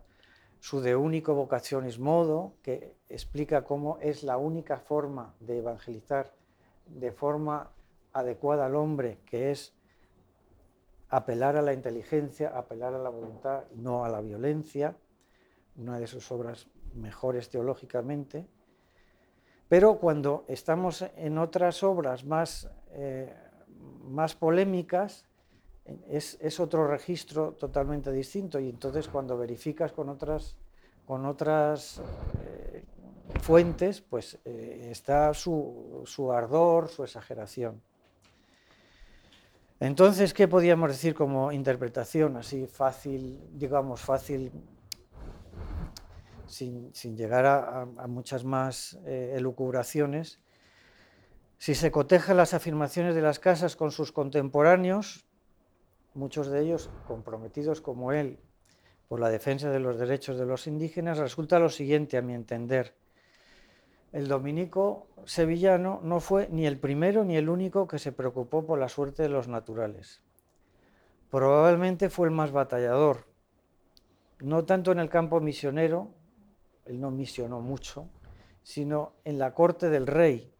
su 0.60 0.80
de 0.80 0.94
único 0.94 1.34
vocaciones 1.34 1.98
modo, 1.98 2.54
que 2.62 2.94
explica 3.08 3.64
cómo 3.64 3.98
es 4.00 4.22
la 4.22 4.36
única 4.36 4.78
forma 4.78 5.34
de 5.40 5.58
evangelizar 5.58 6.32
de 6.86 7.10
forma 7.10 7.70
adecuada 8.12 8.66
al 8.66 8.76
hombre, 8.76 9.18
que 9.26 9.50
es 9.50 9.74
apelar 11.08 11.56
a 11.56 11.62
la 11.62 11.72
inteligencia, 11.72 12.56
apelar 12.56 12.94
a 12.94 12.98
la 12.98 13.10
voluntad, 13.10 13.64
no 13.74 14.04
a 14.04 14.08
la 14.08 14.20
violencia, 14.20 14.96
una 15.76 15.98
de 15.98 16.06
sus 16.06 16.30
obras 16.32 16.68
mejores 16.94 17.48
teológicamente. 17.50 18.46
Pero 19.68 19.98
cuando 19.98 20.44
estamos 20.48 21.02
en 21.16 21.38
otras 21.38 21.82
obras 21.82 22.24
más, 22.24 22.70
eh, 22.90 23.34
más 24.04 24.34
polémicas, 24.34 25.24
es, 26.08 26.60
otro 26.60 26.86
registro 26.86 27.52
totalmente 27.52 28.12
distinto 28.12 28.60
y 28.60 28.68
entonces 28.68 29.08
cuando 29.08 29.36
verificas 29.36 29.92
con 29.92 30.08
otras, 30.08 30.56
con 31.06 31.26
otras 31.26 32.00
eh, 32.44 32.84
fuentes, 33.40 34.00
pues 34.00 34.38
eh, 34.44 34.88
está 34.90 35.34
su, 35.34 36.02
su, 36.06 36.32
ardor, 36.32 36.88
su 36.88 37.02
exageración. 37.02 37.80
Entonces, 39.80 40.32
¿qué 40.32 40.46
podríamos 40.46 40.90
decir 40.90 41.14
como 41.14 41.50
interpretación 41.50 42.36
así 42.36 42.68
fácil, 42.68 43.40
digamos, 43.52 44.00
fácil, 44.00 44.52
sin, 46.52 47.16
llegar 47.16 47.46
a, 47.46 48.06
muchas 48.06 48.44
más 48.44 48.98
eh, 49.06 49.34
elucubraciones? 49.36 50.40
Si 51.58 51.74
se 51.74 51.90
cotejan 51.90 52.36
las 52.36 52.54
afirmaciones 52.54 53.14
de 53.14 53.22
las 53.22 53.38
casas 53.38 53.76
con 53.76 53.90
sus 53.90 54.12
contemporáneos, 54.12 55.26
muchos 56.14 56.48
de 56.48 56.60
ellos 56.60 56.90
comprometidos 57.06 57.80
como 57.80 58.12
él 58.12 58.38
por 59.08 59.20
la 59.20 59.30
defensa 59.30 59.70
de 59.70 59.78
los 59.78 59.98
derechos 59.98 60.38
de 60.38 60.46
los 60.46 60.66
indígenas, 60.66 61.18
resulta 61.18 61.58
lo 61.58 61.68
siguiente, 61.68 62.16
a 62.16 62.22
mi 62.22 62.34
entender. 62.34 62.94
El 64.10 64.28
dominico 64.28 65.06
sevillano 65.24 66.00
no 66.02 66.20
fue 66.20 66.48
ni 66.50 66.66
el 66.66 66.78
primero 66.78 67.24
ni 67.24 67.36
el 67.36 67.48
único 67.48 67.86
que 67.86 67.98
se 67.98 68.12
preocupó 68.12 68.66
por 68.66 68.78
la 68.78 68.88
suerte 68.88 69.22
de 69.22 69.28
los 69.28 69.48
naturales. 69.48 70.22
Probablemente 71.30 72.10
fue 72.10 72.28
el 72.28 72.34
más 72.34 72.52
batallador, 72.52 73.26
no 74.40 74.64
tanto 74.64 74.92
en 74.92 74.98
el 74.98 75.08
campo 75.08 75.40
misionero, 75.40 76.10
él 76.86 77.00
no 77.00 77.10
misionó 77.10 77.60
mucho, 77.60 78.08
sino 78.62 79.14
en 79.24 79.38
la 79.38 79.54
corte 79.54 79.90
del 79.90 80.06
rey, 80.06 80.54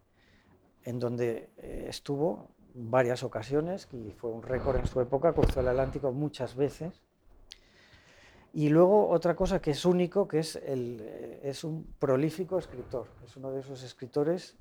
en 0.84 0.98
donde 0.98 1.50
eh, 1.58 1.86
estuvo 1.88 2.48
varias 2.74 3.22
ocasiones, 3.22 3.88
y 3.92 4.12
fue 4.12 4.30
un 4.30 4.42
récord 4.42 4.76
en 4.76 4.86
su 4.86 5.00
época, 5.00 5.32
cruzó 5.32 5.60
el 5.60 5.68
Atlántico 5.68 6.12
muchas 6.12 6.56
veces. 6.56 7.02
Y 8.54 8.68
luego 8.68 9.08
otra 9.08 9.34
cosa 9.34 9.62
que 9.62 9.70
es 9.70 9.84
único, 9.84 10.28
que 10.28 10.40
es, 10.40 10.56
el, 10.56 10.98
eh, 11.00 11.40
es 11.42 11.64
un 11.64 11.84
prolífico 11.98 12.58
escritor, 12.58 13.08
es 13.24 13.36
uno 13.36 13.50
de 13.50 13.60
esos 13.60 13.82
escritores 13.82 14.58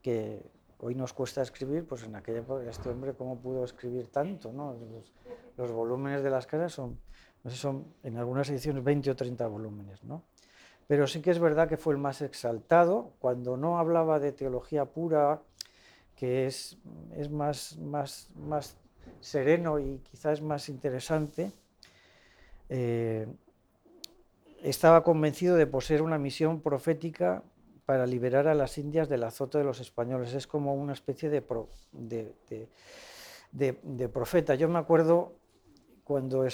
que 0.00 0.50
hoy 0.78 0.94
nos 0.94 1.12
cuesta 1.12 1.42
escribir, 1.42 1.86
pues 1.86 2.02
en 2.02 2.14
aquella 2.16 2.40
época 2.40 2.68
este 2.68 2.88
hombre 2.88 3.14
cómo 3.14 3.40
pudo 3.40 3.64
escribir 3.64 4.08
tanto, 4.08 4.52
¿no? 4.52 4.76
Los, 5.56 5.70
volúmenes 5.70 6.22
de 6.22 6.30
las 6.30 6.46
casas 6.46 6.72
son, 6.72 7.00
no 7.44 7.50
sé, 7.50 7.56
son 7.56 7.94
en 8.02 8.16
algunas 8.16 8.48
ediciones 8.50 8.82
20 8.82 9.10
o 9.10 9.16
30 9.16 9.46
volúmenes, 9.46 10.02
¿no? 10.02 10.24
Pero 10.92 11.06
sí 11.06 11.22
que 11.22 11.30
es 11.30 11.38
verdad 11.38 11.70
que 11.70 11.78
fue 11.78 11.94
el 11.94 11.98
más 11.98 12.20
exaltado, 12.20 13.14
cuando 13.18 13.56
no 13.56 13.78
hablaba 13.78 14.20
de 14.20 14.30
teología 14.30 14.84
pura, 14.84 15.40
que 16.14 16.46
es, 16.46 16.76
más 17.30 17.78
sereno 19.22 19.78
y 19.78 20.00
quizás 20.00 20.42
más 20.42 20.68
interesante, 20.68 21.50
eh, 22.68 23.26
estaba 24.62 25.02
convencido 25.02 25.56
de 25.56 25.66
poseer 25.66 26.02
una 26.02 26.18
misión 26.18 26.60
profética 26.60 27.42
para 27.86 28.04
liberar 28.04 28.46
a 28.46 28.54
las 28.54 28.76
Indias 28.76 29.08
del 29.08 29.24
azote 29.24 29.56
de 29.56 29.64
los 29.64 29.80
españoles. 29.80 30.34
Es 30.34 30.46
como 30.46 30.74
una 30.74 30.92
especie 30.92 31.30
de, 31.30 31.42
de, 33.50 34.08
profeta. 34.10 34.56
Yo 34.56 34.68
me 34.68 34.78
acuerdo 34.78 35.32
cuando 36.04 36.46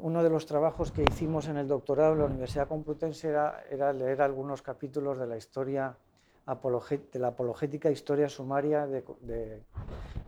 uno 0.00 0.22
de 0.22 0.30
los 0.30 0.46
trabajos 0.46 0.90
que 0.90 1.02
hicimos 1.02 1.48
en 1.48 1.56
el 1.56 1.68
doctorado 1.68 2.14
en 2.14 2.18
la 2.18 2.24
Universidad 2.26 2.68
Complutense 2.68 3.28
era, 3.28 3.64
era 3.70 3.92
leer 3.92 4.22
algunos 4.22 4.62
capítulos 4.62 5.18
de 5.18 5.26
la 5.26 5.36
historia 5.36 5.96
de 6.44 7.18
la 7.20 7.28
apologética 7.28 7.90
historia 7.90 8.28
sumaria 8.28 8.86
de, 8.88 9.62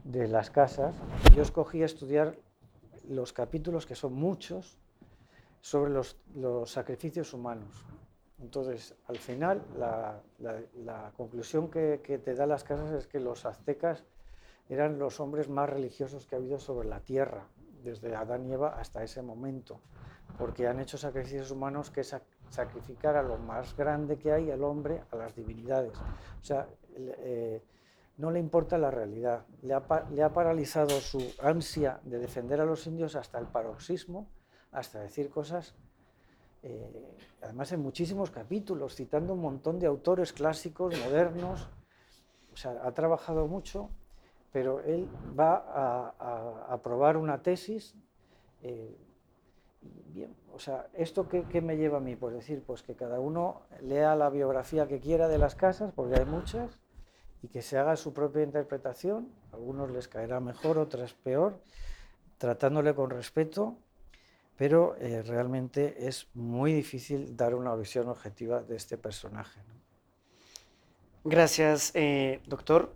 de 0.04 0.28
las 0.28 0.50
casas. 0.50 0.94
Yo 1.34 1.42
escogí 1.42 1.82
estudiar 1.82 2.36
los 3.08 3.32
capítulos, 3.32 3.84
que 3.84 3.96
son 3.96 4.14
muchos, 4.14 4.78
sobre 5.60 5.90
los, 5.90 6.16
los 6.34 6.70
sacrificios 6.70 7.32
humanos. 7.32 7.84
Entonces, 8.38 8.94
al 9.06 9.16
final, 9.16 9.62
la, 9.78 10.20
la, 10.38 11.12
conclusión 11.16 11.70
que, 11.70 12.02
que, 12.04 12.18
te 12.18 12.34
da 12.34 12.46
las 12.46 12.64
casas 12.64 12.92
es 12.92 13.06
que 13.06 13.18
los 13.18 13.46
aztecas 13.46 14.04
eran 14.68 14.98
los 14.98 15.20
hombres 15.20 15.48
más 15.48 15.70
religiosos 15.70 16.26
que 16.26 16.34
ha 16.34 16.38
habido 16.38 16.58
sobre 16.58 16.86
la 16.86 17.00
tierra, 17.00 17.46
desde 17.84 18.14
Adán 18.16 18.46
y 18.46 18.52
Eva 18.52 18.76
hasta 18.78 19.02
ese 19.02 19.22
momento, 19.22 19.80
porque 20.38 20.66
han 20.66 20.80
hecho 20.80 20.98
sacrificios 20.98 21.50
humanos 21.50 21.90
que 21.90 22.00
es 22.00 22.16
sacrificar 22.50 23.16
a 23.16 23.22
lo 23.22 23.38
más 23.38 23.76
grande 23.76 24.16
que 24.18 24.32
hay, 24.32 24.50
al 24.50 24.64
hombre, 24.64 25.02
a 25.12 25.16
las 25.16 25.34
divinidades. 25.34 25.96
O 26.40 26.44
sea, 26.44 26.66
eh, 26.96 27.62
no 28.16 28.30
le 28.30 28.40
importa 28.40 28.78
la 28.78 28.90
realidad, 28.90 29.44
le 29.62 29.74
ha, 29.74 29.82
le 30.10 30.22
ha 30.22 30.32
paralizado 30.32 31.00
su 31.00 31.20
ansia 31.42 32.00
de 32.04 32.18
defender 32.18 32.60
a 32.60 32.64
los 32.64 32.86
indios 32.86 33.16
hasta 33.16 33.38
el 33.38 33.46
paroxismo 33.46 34.28
hasta 34.74 35.00
decir 35.00 35.30
cosas, 35.30 35.74
eh, 36.62 37.16
además 37.42 37.70
en 37.72 37.80
muchísimos 37.80 38.30
capítulos, 38.30 38.96
citando 38.96 39.32
un 39.32 39.40
montón 39.40 39.78
de 39.78 39.86
autores 39.86 40.32
clásicos, 40.32 40.98
modernos, 40.98 41.68
o 42.52 42.56
sea, 42.56 42.80
ha 42.82 42.92
trabajado 42.92 43.46
mucho, 43.46 43.88
pero 44.54 44.78
él 44.84 45.08
va 45.36 45.56
a, 45.56 46.72
a, 46.72 46.80
probar 46.80 47.16
una 47.16 47.42
tesis. 47.42 47.96
Eh, 48.62 48.96
bien, 50.12 50.32
o 50.54 50.60
sea, 50.60 50.86
¿esto 50.94 51.28
qué, 51.28 51.42
qué, 51.50 51.60
me 51.60 51.76
lleva 51.76 51.98
a 51.98 52.00
mí? 52.00 52.14
Pues 52.14 52.36
decir, 52.36 52.62
pues 52.64 52.84
que 52.84 52.94
cada 52.94 53.18
uno 53.18 53.62
lea 53.82 54.14
la 54.14 54.30
biografía 54.30 54.86
que 54.86 55.00
quiera 55.00 55.26
de 55.26 55.38
las 55.38 55.56
casas, 55.56 55.92
porque 55.92 56.20
hay 56.20 56.24
muchas, 56.24 56.78
y 57.42 57.48
que 57.48 57.62
se 57.62 57.78
haga 57.78 57.96
su 57.96 58.14
propia 58.14 58.44
interpretación, 58.44 59.28
a 59.52 59.56
algunos 59.56 59.90
les 59.90 60.06
caerá 60.06 60.38
mejor, 60.38 60.78
otras 60.78 61.14
peor, 61.14 61.58
tratándole 62.38 62.94
con 62.94 63.10
respeto 63.10 63.76
pero 64.56 64.96
eh, 65.00 65.22
realmente 65.22 66.06
es 66.06 66.28
muy 66.34 66.72
difícil 66.72 67.36
dar 67.36 67.56
una 67.56 67.74
visión 67.74 68.08
objetiva 68.08 68.62
de 68.62 68.76
este 68.76 68.96
personaje. 68.96 69.60
Gracias, 71.24 71.90
eh, 71.94 72.40
doctor. 72.46 72.94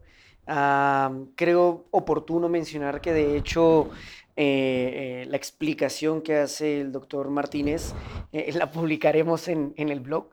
Creo 1.34 1.86
oportuno 1.90 2.48
mencionar 2.48 3.00
que 3.00 3.12
de 3.12 3.36
hecho 3.36 3.90
eh, 4.36 5.26
la 5.28 5.36
explicación 5.36 6.22
que 6.22 6.36
hace 6.36 6.80
el 6.80 6.92
doctor 6.92 7.28
Martínez 7.28 7.92
la 8.54 8.70
publicaremos 8.70 9.48
en, 9.48 9.74
el 9.76 10.00
blog. 10.00 10.30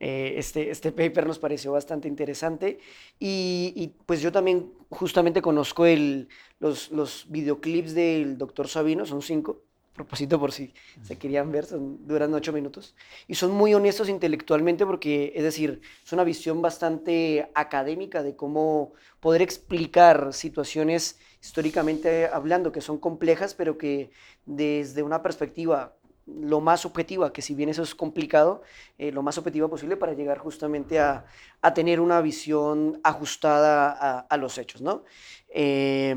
este, 0.00 0.70
este 0.70 0.92
paper 0.92 1.26
nos 1.26 1.38
pareció 1.38 1.72
bastante 1.72 2.08
interesante 2.08 2.78
y, 3.18 3.94
pues 4.06 4.22
yo 4.22 4.32
también 4.32 4.72
justamente 4.90 5.42
conozco 5.42 5.86
el, 5.86 6.28
los, 6.60 6.90
los 6.90 7.26
videoclips 7.28 7.94
del 7.94 8.38
doctor 8.38 8.68
Sabino, 8.68 9.04
son 9.04 9.22
cinco, 9.22 9.62
propósito 9.98 10.40
por 10.40 10.52
si 10.52 10.72
se 11.02 11.18
querían 11.18 11.52
ver, 11.52 11.66
duran 11.70 12.32
ocho 12.32 12.52
minutos. 12.54 12.94
Y 13.26 13.34
son 13.34 13.50
muy 13.50 13.74
honestos 13.74 14.08
intelectualmente 14.08 14.86
porque, 14.86 15.32
es 15.36 15.42
decir, 15.42 15.82
es 16.04 16.12
una 16.12 16.24
visión 16.24 16.62
bastante 16.62 17.50
académica 17.54 18.22
de 18.22 18.34
cómo 18.34 18.94
poder 19.20 19.42
explicar 19.42 20.32
situaciones 20.32 21.18
históricamente 21.42 22.26
hablando 22.26 22.72
que 22.72 22.80
son 22.80 22.98
complejas, 22.98 23.54
pero 23.54 23.76
que 23.76 24.10
desde 24.46 25.02
una 25.02 25.22
perspectiva 25.22 25.94
lo 26.26 26.60
más 26.60 26.84
objetiva, 26.84 27.32
que 27.32 27.42
si 27.42 27.54
bien 27.54 27.70
eso 27.70 27.82
es 27.82 27.94
complicado, 27.94 28.62
eh, 28.98 29.12
lo 29.12 29.22
más 29.22 29.38
objetiva 29.38 29.68
posible 29.68 29.96
para 29.96 30.12
llegar 30.12 30.38
justamente 30.38 30.98
a, 30.98 31.24
a 31.62 31.74
tener 31.74 32.00
una 32.00 32.20
visión 32.20 33.00
ajustada 33.02 33.90
a, 33.90 34.20
a 34.20 34.36
los 34.36 34.58
hechos, 34.58 34.80
¿no? 34.82 35.04
Eh, 35.48 36.14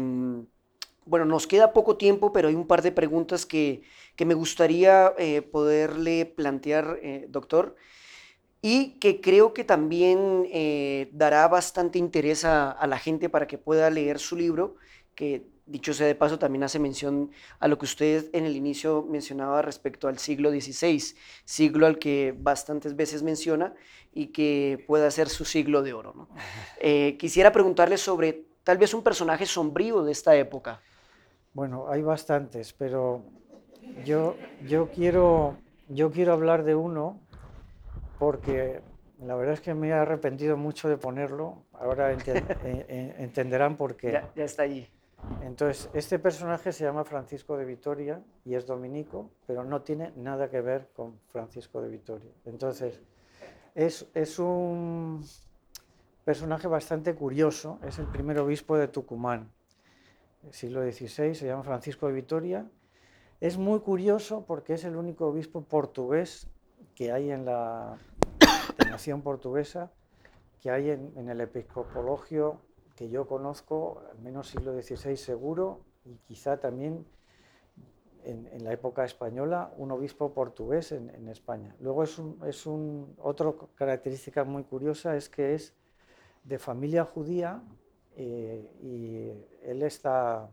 bueno, 1.12 1.26
nos 1.26 1.46
queda 1.46 1.74
poco 1.74 1.98
tiempo, 1.98 2.32
pero 2.32 2.48
hay 2.48 2.56
un 2.56 2.66
par 2.66 2.82
de 2.82 2.94
preguntas 2.94 3.46
que, 3.46 3.84
me 4.18 4.34
gustaría 4.34 5.14
eh, 5.18 5.42
poderle 5.42 6.26
plantear, 6.26 7.00
eh, 7.02 7.26
doctor, 7.28 7.76
y 8.62 9.00
que 9.00 9.20
creo 9.20 9.54
que 9.54 9.66
también 9.66 10.48
eh, 10.54 11.10
dará 11.12 11.46
bastante 11.50 12.00
interés 12.00 12.46
a, 12.46 12.80
la 12.88 12.98
gente 12.98 13.28
para 13.28 13.46
que 13.46 13.58
pueda 13.58 13.90
leer 13.90 14.20
su 14.20 14.38
libro, 14.38 14.78
que 15.14 15.48
dicho 15.66 15.94
sea 15.94 16.08
de 16.08 16.16
paso 16.16 16.40
también 16.40 16.64
hace 16.64 16.80
mención 16.80 17.32
a 17.60 17.68
lo 17.68 17.78
que 17.78 17.86
usted 17.86 18.30
en 18.32 18.46
el 18.46 18.56
inicio 18.56 19.04
mencionaba 19.04 19.62
respecto 19.62 20.08
al 20.08 20.18
siglo 20.18 20.50
XVI, 20.50 21.16
siglo 21.44 21.88
al 21.88 22.00
que 22.00 22.34
bastantes 22.38 22.96
veces 22.96 23.22
menciona 23.22 23.74
y 24.14 24.28
que 24.28 24.82
pueda 24.88 25.12
ser 25.12 25.28
su 25.28 25.44
siglo 25.44 25.82
de 25.82 25.92
oro. 25.92 26.30
quisiera 27.20 27.52
preguntarle 27.52 27.98
sobre 27.98 28.46
tal 28.64 28.78
vez 28.78 28.94
un 28.94 29.04
personaje 29.04 29.46
sombrío 29.46 30.04
de 30.04 30.14
esta 30.14 30.38
época. 30.38 30.82
Bueno, 31.54 31.88
hay 31.90 32.02
bastantes, 32.02 32.72
pero 32.72 33.24
yo, 34.06 34.36
yo, 34.66 34.90
quiero, 34.90 35.58
yo 35.90 36.12
quiero 36.12 36.32
hablar 36.32 36.64
de 36.64 36.76
uno 36.76 37.20
porque 38.20 38.82
la 39.20 39.36
verdad 39.36 39.56
es 39.56 39.62
que 39.62 39.74
me 39.74 39.90
he 39.90 39.94
arrepentido 39.94 40.56
mucho 40.56 40.88
de 40.88 40.98
ponerlo. 40.98 41.64
Ahora 41.74 42.14
eh, 42.14 42.20
eh, 42.26 43.16
entenderán 43.18 43.76
por 43.76 43.98
qué. 43.98 44.14
Ya, 44.14 44.32
ya, 44.34 44.46
está 44.46 44.64
allí. 44.64 44.88
Entonces, 45.44 45.90
este 45.94 46.20
personaje 46.20 46.72
se 46.72 46.86
llama 46.86 47.04
Francisco 47.04 47.58
de 47.58 47.66
Vitoria 47.66 48.22
y 48.46 48.56
es 48.56 48.66
dominico, 48.66 49.30
pero 49.46 49.66
no 49.66 49.82
tiene 49.82 50.14
nada 50.16 50.50
que 50.50 50.62
ver 50.62 50.88
con 50.96 51.20
Francisco 51.28 51.82
de 51.82 51.90
Vitoria. 51.90 52.32
Entonces, 52.46 53.02
es, 53.76 54.08
es 54.14 54.40
un 54.40 55.24
personaje 56.24 56.68
bastante 56.68 57.14
curioso. 57.14 57.78
Es 57.86 58.00
el 58.00 58.08
primer 58.08 58.40
obispo 58.40 58.78
de 58.78 58.88
Tucumán 58.88 59.52
siglo 60.50 60.82
XVI, 60.82 61.36
se 61.36 61.46
llama 61.46 61.64
Francisco 61.64 62.08
de 62.08 62.14
Vitoria. 62.14 62.70
Es 63.40 63.58
muy 63.58 63.80
curioso 63.80 64.46
porque 64.46 64.74
es 64.74 64.84
el 64.84 64.96
único 64.96 65.28
obispo 65.28 65.62
portugués 65.62 66.48
que 66.96 67.12
hay 67.12 67.32
en 67.32 67.46
la 67.46 67.98
nación 68.90 69.22
portuguesa, 69.22 69.92
que 70.60 70.72
hay 70.72 70.90
en, 70.90 71.30
el 71.30 71.42
episcopologio 71.42 72.60
que 72.96 73.10
yo 73.10 73.28
conozco, 73.28 74.02
al 74.12 74.20
menos 74.20 74.50
siglo 74.50 74.80
XVI 74.80 75.18
seguro, 75.18 75.82
y 76.06 76.16
quizá 76.28 76.60
también 76.60 77.06
en, 78.24 78.64
la 78.64 78.72
época 78.72 79.04
española, 79.04 79.74
un 79.78 79.92
obispo 79.92 80.34
portugués 80.34 80.92
en, 80.92 81.28
España. 81.30 81.76
Luego 81.80 82.04
es, 82.04 82.20
un, 82.20 82.40
es 82.46 82.68
un, 82.68 83.16
otra 83.18 83.52
característica 83.76 84.44
muy 84.44 84.64
curiosa 84.64 85.16
es 85.16 85.30
que 85.30 85.56
es 85.56 85.74
de 86.44 86.60
familia 86.60 87.06
judía, 87.06 87.64
eh, 88.16 88.70
y 88.82 89.70
él 89.70 89.84
está, 89.84 90.50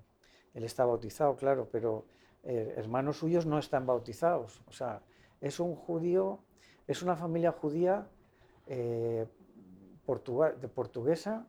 él 0.55 0.65
está 0.65 0.85
bautizado, 0.85 1.37
claro, 1.37 1.69
pero 1.71 2.07
eh, 2.45 2.75
hermanos 2.77 3.19
suyos 3.19 3.47
no 3.47 3.59
están 3.59 3.87
bautizados. 3.87 4.63
O 4.67 4.73
sea, 4.73 5.03
es 5.41 5.61
un 5.61 5.75
judío, 5.75 6.41
es 6.87 7.03
una 7.03 7.17
familia 7.17 7.53
judía 7.53 8.09
eh, 8.67 9.27
de 10.07 10.69
portuguesa. 10.69 11.47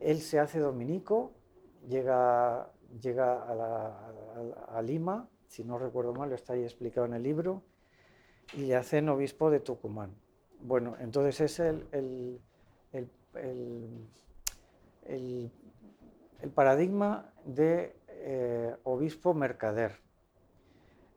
Él 0.00 0.20
se 0.20 0.38
hace 0.38 0.58
dominico, 0.58 1.32
llega, 1.88 2.70
llega 3.00 3.42
a, 4.68 4.82
Lima, 4.82 5.28
si 5.46 5.64
no 5.64 5.78
recuerdo 5.78 6.12
mal, 6.12 6.32
está 6.32 6.54
ahí 6.54 6.62
explicado 6.62 7.06
en 7.06 7.14
el 7.14 7.22
libro, 7.22 7.62
y 8.54 8.66
le 8.66 8.76
hacen 8.76 9.08
obispo 9.08 9.50
de 9.50 9.60
Tucumán. 9.60 10.14
Bueno, 10.60 10.96
entonces 10.98 11.40
es 11.40 11.60
el, 11.60 12.40
paradigma 16.54 17.32
de 17.44 17.96
eh, 18.08 18.76
obispo 18.84 19.34
mercader. 19.34 19.98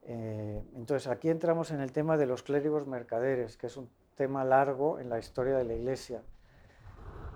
Eh, 0.07 0.63
entonces 0.75 1.07
aquí 1.07 1.29
entramos 1.29 1.71
en 1.71 1.81
el 1.81 1.91
tema 1.91 2.17
de 2.17 2.25
los 2.25 2.43
clérigos 2.43 2.87
mercaderes, 2.87 3.57
que 3.57 3.67
es 3.67 3.77
un 3.77 3.89
tema 4.15 4.43
largo 4.43 4.99
en 4.99 5.09
la 5.09 5.19
historia 5.19 5.57
de 5.57 5.65
la 5.65 5.73
Iglesia. 5.73 6.23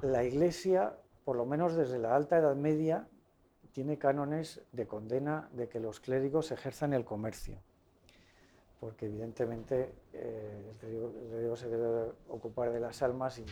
La 0.02 0.24
Iglesia, 0.24 0.96
por 1.26 1.36
lo 1.36 1.46
menos 1.46 1.76
desde 1.76 2.00
la 2.00 2.16
Alta 2.16 2.38
Edad 2.38 2.56
Media, 2.56 3.08
tiene 3.74 3.98
cánones 3.98 4.62
de 4.72 4.88
condena 4.88 5.50
de 5.54 5.68
que 5.68 5.80
los 5.80 6.00
clérigos 6.00 6.52
ejerzan 6.52 6.94
el 6.94 7.06
comercio, 7.06 7.60
porque 8.80 9.06
evidentemente 9.06 9.94
eh, 10.14 10.72
el, 10.72 10.76
clérigo, 10.78 11.56
se 11.56 11.70
debe 11.70 12.12
ocupar 12.28 12.72
de 12.72 12.80
las 12.80 13.02
almas 13.02 13.40
y 13.40 13.46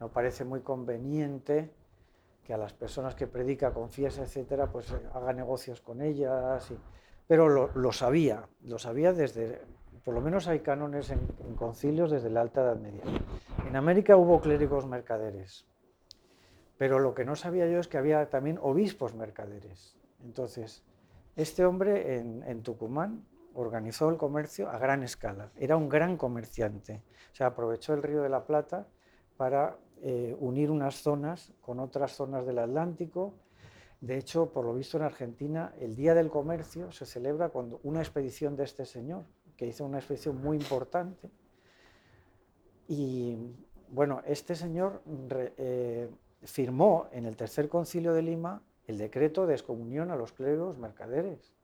no 0.00 0.10
parece 0.10 0.44
muy 0.44 0.60
conveniente 0.60 1.70
que 2.44 2.52
a 2.52 2.58
las 2.58 2.72
personas 2.72 3.14
que 3.14 3.26
predica, 3.26 3.72
confiesa, 3.72 4.22
etcétera, 4.22 4.70
pues 4.70 4.90
eh, 4.90 5.00
haga 5.14 5.32
negocios 5.32 5.80
con 5.80 6.02
ellas. 6.02 6.72
pero 7.26 7.48
lo, 7.48 7.92
sabía, 7.92 8.48
lo 8.62 8.78
sabía 8.78 9.12
desde, 9.12 9.60
por 10.04 10.14
lo 10.14 10.20
menos 10.20 10.48
hay 10.48 10.60
cánones 10.60 11.10
en, 11.10 11.20
concilios 11.56 12.10
desde 12.10 12.30
la 12.30 12.40
Alta 12.40 12.62
Edad 12.62 12.76
Media. 12.76 13.02
En 13.66 13.76
América 13.76 14.16
hubo 14.16 14.40
clérigos 14.40 14.86
mercaderes, 14.86 15.66
pero 16.76 16.98
lo 16.98 17.14
que 17.14 17.24
no 17.24 17.36
sabía 17.36 17.68
yo 17.68 17.78
es 17.78 17.88
que 17.88 17.98
había 17.98 18.28
también 18.28 18.58
obispos 18.60 19.14
mercaderes. 19.14 19.96
Entonces, 20.24 20.82
este 21.36 21.64
hombre 21.64 22.18
en, 22.18 22.62
Tucumán 22.62 23.24
organizó 23.54 24.08
el 24.08 24.16
comercio 24.16 24.68
a 24.68 24.78
gran 24.78 25.02
escala, 25.02 25.50
era 25.56 25.76
un 25.76 25.88
gran 25.88 26.16
comerciante, 26.16 27.02
o 27.32 27.34
sea, 27.34 27.48
aprovechó 27.48 27.94
el 27.94 28.02
río 28.02 28.22
de 28.22 28.28
la 28.28 28.44
Plata 28.44 28.86
para 29.36 29.76
eh, 30.04 30.36
unir 30.40 30.72
unas 30.72 30.96
zonas 30.96 31.52
con 31.60 31.78
otras 31.78 32.10
zonas 32.10 32.44
del 32.44 32.58
Atlántico. 32.58 33.34
De 34.00 34.18
hecho, 34.18 34.52
por 34.52 34.64
lo 34.64 34.74
visto 34.74 34.96
en 34.96 35.04
Argentina, 35.04 35.72
el 35.78 35.94
Día 35.94 36.12
del 36.14 36.28
Comercio 36.28 36.90
se 36.90 37.06
celebra 37.06 37.50
cuando 37.50 37.78
una 37.84 38.00
expedición 38.00 38.56
de 38.56 38.64
este 38.64 38.84
señor, 38.84 39.24
que 39.56 39.64
hizo 39.64 39.86
una 39.86 39.98
expedición 39.98 40.42
muy 40.42 40.56
importante. 40.56 41.30
Y 42.88 43.36
bueno, 43.90 44.22
este 44.26 44.56
señor 44.56 45.02
eh, 45.56 46.10
firmó 46.42 47.06
en 47.12 47.26
el 47.26 47.36
tercer 47.36 47.68
concilio 47.68 48.12
de 48.12 48.22
Lima 48.22 48.60
el 48.88 48.98
decreto 48.98 49.46
de 49.46 49.54
excomunión 49.54 50.10
a 50.10 50.16
los 50.16 50.32
clérigos 50.32 50.78
mercaderes. 50.78 51.54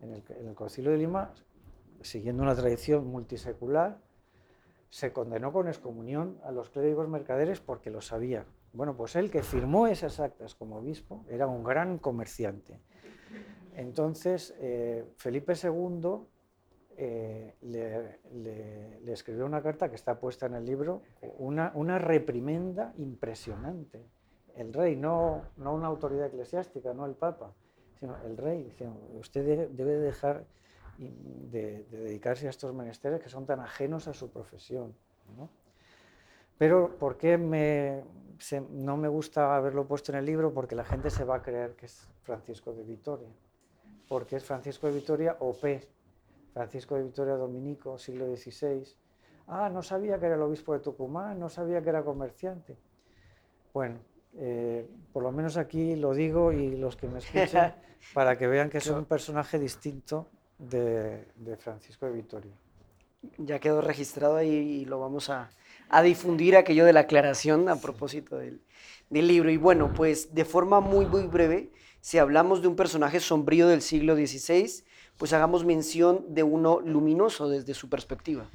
En 0.00 0.14
el, 0.14 0.22
en 0.30 0.48
el 0.48 0.54
concilio 0.54 0.90
de 0.90 0.96
Lima, 0.96 1.34
siguiendo 2.00 2.42
una 2.42 2.54
tradición 2.54 3.06
multisecular, 3.06 3.98
se 4.94 5.12
condenó 5.12 5.52
con 5.52 5.66
excomunión 5.66 6.38
a 6.44 6.52
los 6.52 6.70
clérigos 6.70 7.08
mercaderes 7.08 7.58
porque 7.58 7.90
lo 7.90 8.00
sabía. 8.00 8.46
Bueno, 8.72 8.96
pues 8.96 9.16
él 9.16 9.28
que 9.28 9.42
firmó 9.42 9.88
esas 9.88 10.20
actas 10.20 10.54
como 10.54 10.76
obispo 10.76 11.24
era 11.28 11.48
un 11.48 11.64
gran 11.64 11.98
comerciante. 11.98 12.78
Entonces, 13.74 14.54
eh, 14.60 15.04
Felipe 15.16 15.54
II 15.60 16.28
eh, 16.96 17.56
le, 17.62 19.12
escribió 19.12 19.44
una 19.46 19.60
carta 19.64 19.88
que 19.88 19.96
está 19.96 20.20
puesta 20.20 20.46
en 20.46 20.54
el 20.54 20.64
libro, 20.64 21.02
una, 21.38 21.98
reprimenda 21.98 22.94
impresionante. 22.96 24.06
El 24.54 24.72
rey, 24.72 24.94
no, 24.94 25.42
una 25.56 25.88
autoridad 25.88 26.26
eclesiástica, 26.26 26.94
no 26.94 27.04
el 27.04 27.16
papa, 27.16 27.52
sino 27.98 28.16
el 28.24 28.36
rey, 28.36 28.62
diciendo, 28.62 29.00
usted 29.18 29.70
debe 29.70 29.98
dejar 29.98 30.46
de, 30.98 31.86
dedicarse 31.90 32.46
a 32.46 32.50
estos 32.50 32.74
menesteres 32.74 33.20
que 33.20 33.28
son 33.28 33.46
tan 33.46 33.60
ajenos 33.60 34.08
a 34.08 34.14
su 34.14 34.30
profesión. 34.30 34.94
Pero 36.58 36.96
¿por 36.98 37.16
qué 37.16 37.36
no 37.38 38.96
me 38.96 39.08
gusta 39.08 39.56
haberlo 39.56 39.86
puesto 39.86 40.12
en 40.12 40.18
el 40.18 40.26
libro? 40.26 40.52
Porque 40.52 40.74
la 40.74 40.84
gente 40.84 41.10
se 41.10 41.24
va 41.24 41.36
a 41.36 41.42
creer 41.42 41.74
que 41.74 41.86
es 41.86 42.08
Francisco 42.22 42.72
de 42.72 42.84
Vitoria, 42.84 43.28
porque 44.08 44.36
es 44.36 44.44
Francisco 44.44 44.86
de 44.86 44.94
Vitoria 44.94 45.36
OP, 45.40 45.64
Francisco 46.52 46.94
de 46.94 47.02
Vitoria 47.02 47.34
Dominico, 47.34 47.98
siglo 47.98 48.26
XVI. 48.34 48.84
Ah, 49.48 49.68
no 49.68 49.82
sabía 49.82 50.18
que 50.18 50.26
era 50.26 50.36
el 50.36 50.42
obispo 50.42 50.72
de 50.72 50.80
Tucumán, 50.80 51.38
no 51.38 51.48
sabía 51.48 51.82
que 51.82 51.90
era 51.90 52.02
comerciante. 52.02 52.76
Bueno, 53.72 53.98
eh, 54.36 54.88
por 55.12 55.22
lo 55.22 55.32
menos 55.32 55.56
aquí 55.56 55.96
lo 55.96 56.14
digo 56.14 56.52
y 56.52 56.76
los 56.76 56.96
que 56.96 57.08
me 57.08 57.18
escuchan, 57.18 57.74
para 58.14 58.38
que 58.38 58.46
vean 58.46 58.70
que 58.70 58.78
es 58.78 58.86
un 58.86 59.04
personaje 59.04 59.58
distinto 59.58 60.28
de, 60.58 61.26
Francisco 61.58 62.06
de 62.06 62.12
Vitoria. 62.12 62.52
Ya 63.38 63.58
quedó 63.58 63.80
registrado 63.80 64.36
ahí 64.36 64.50
y 64.50 64.84
lo 64.84 65.00
vamos 65.00 65.30
a, 65.30 65.50
difundir 66.02 66.56
aquello 66.56 66.84
de 66.84 66.92
la 66.92 67.00
aclaración 67.00 67.68
a 67.68 67.76
propósito 67.76 68.38
del, 68.38 68.60
libro. 69.10 69.50
Y 69.50 69.56
bueno, 69.56 69.92
pues 69.94 70.34
de 70.34 70.44
forma 70.44 70.80
muy, 70.80 71.06
muy 71.06 71.26
breve, 71.26 71.70
si 72.00 72.18
hablamos 72.18 72.62
de 72.62 72.68
un 72.68 72.76
personaje 72.76 73.20
sombrío 73.20 73.68
del 73.68 73.80
siglo 73.80 74.16
XVI, 74.16 74.84
pues 75.16 75.32
hagamos 75.32 75.64
mención 75.64 76.24
de 76.34 76.42
uno 76.42 76.80
luminoso 76.80 77.48
desde 77.48 77.74
su 77.74 77.88
perspectiva. 77.88 78.46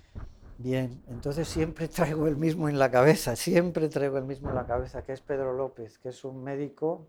Bien, 0.57 1.01
entonces 1.07 1.47
siempre 1.47 1.88
traigo 1.88 2.27
el 2.27 2.35
mismo 2.35 2.67
en 2.67 2.77
la 2.77 2.91
cabeza, 2.91 3.38
siempre 3.38 3.88
traigo 3.88 4.17
el 4.17 4.25
mismo 4.25 4.49
en 4.49 4.55
la 4.55 4.65
cabeza, 4.65 5.03
que 5.03 5.13
es 5.13 5.21
Pedro 5.21 5.53
López, 5.53 5.97
que 5.97 6.09
es 6.09 6.25
un 6.25 6.43
médico 6.43 7.07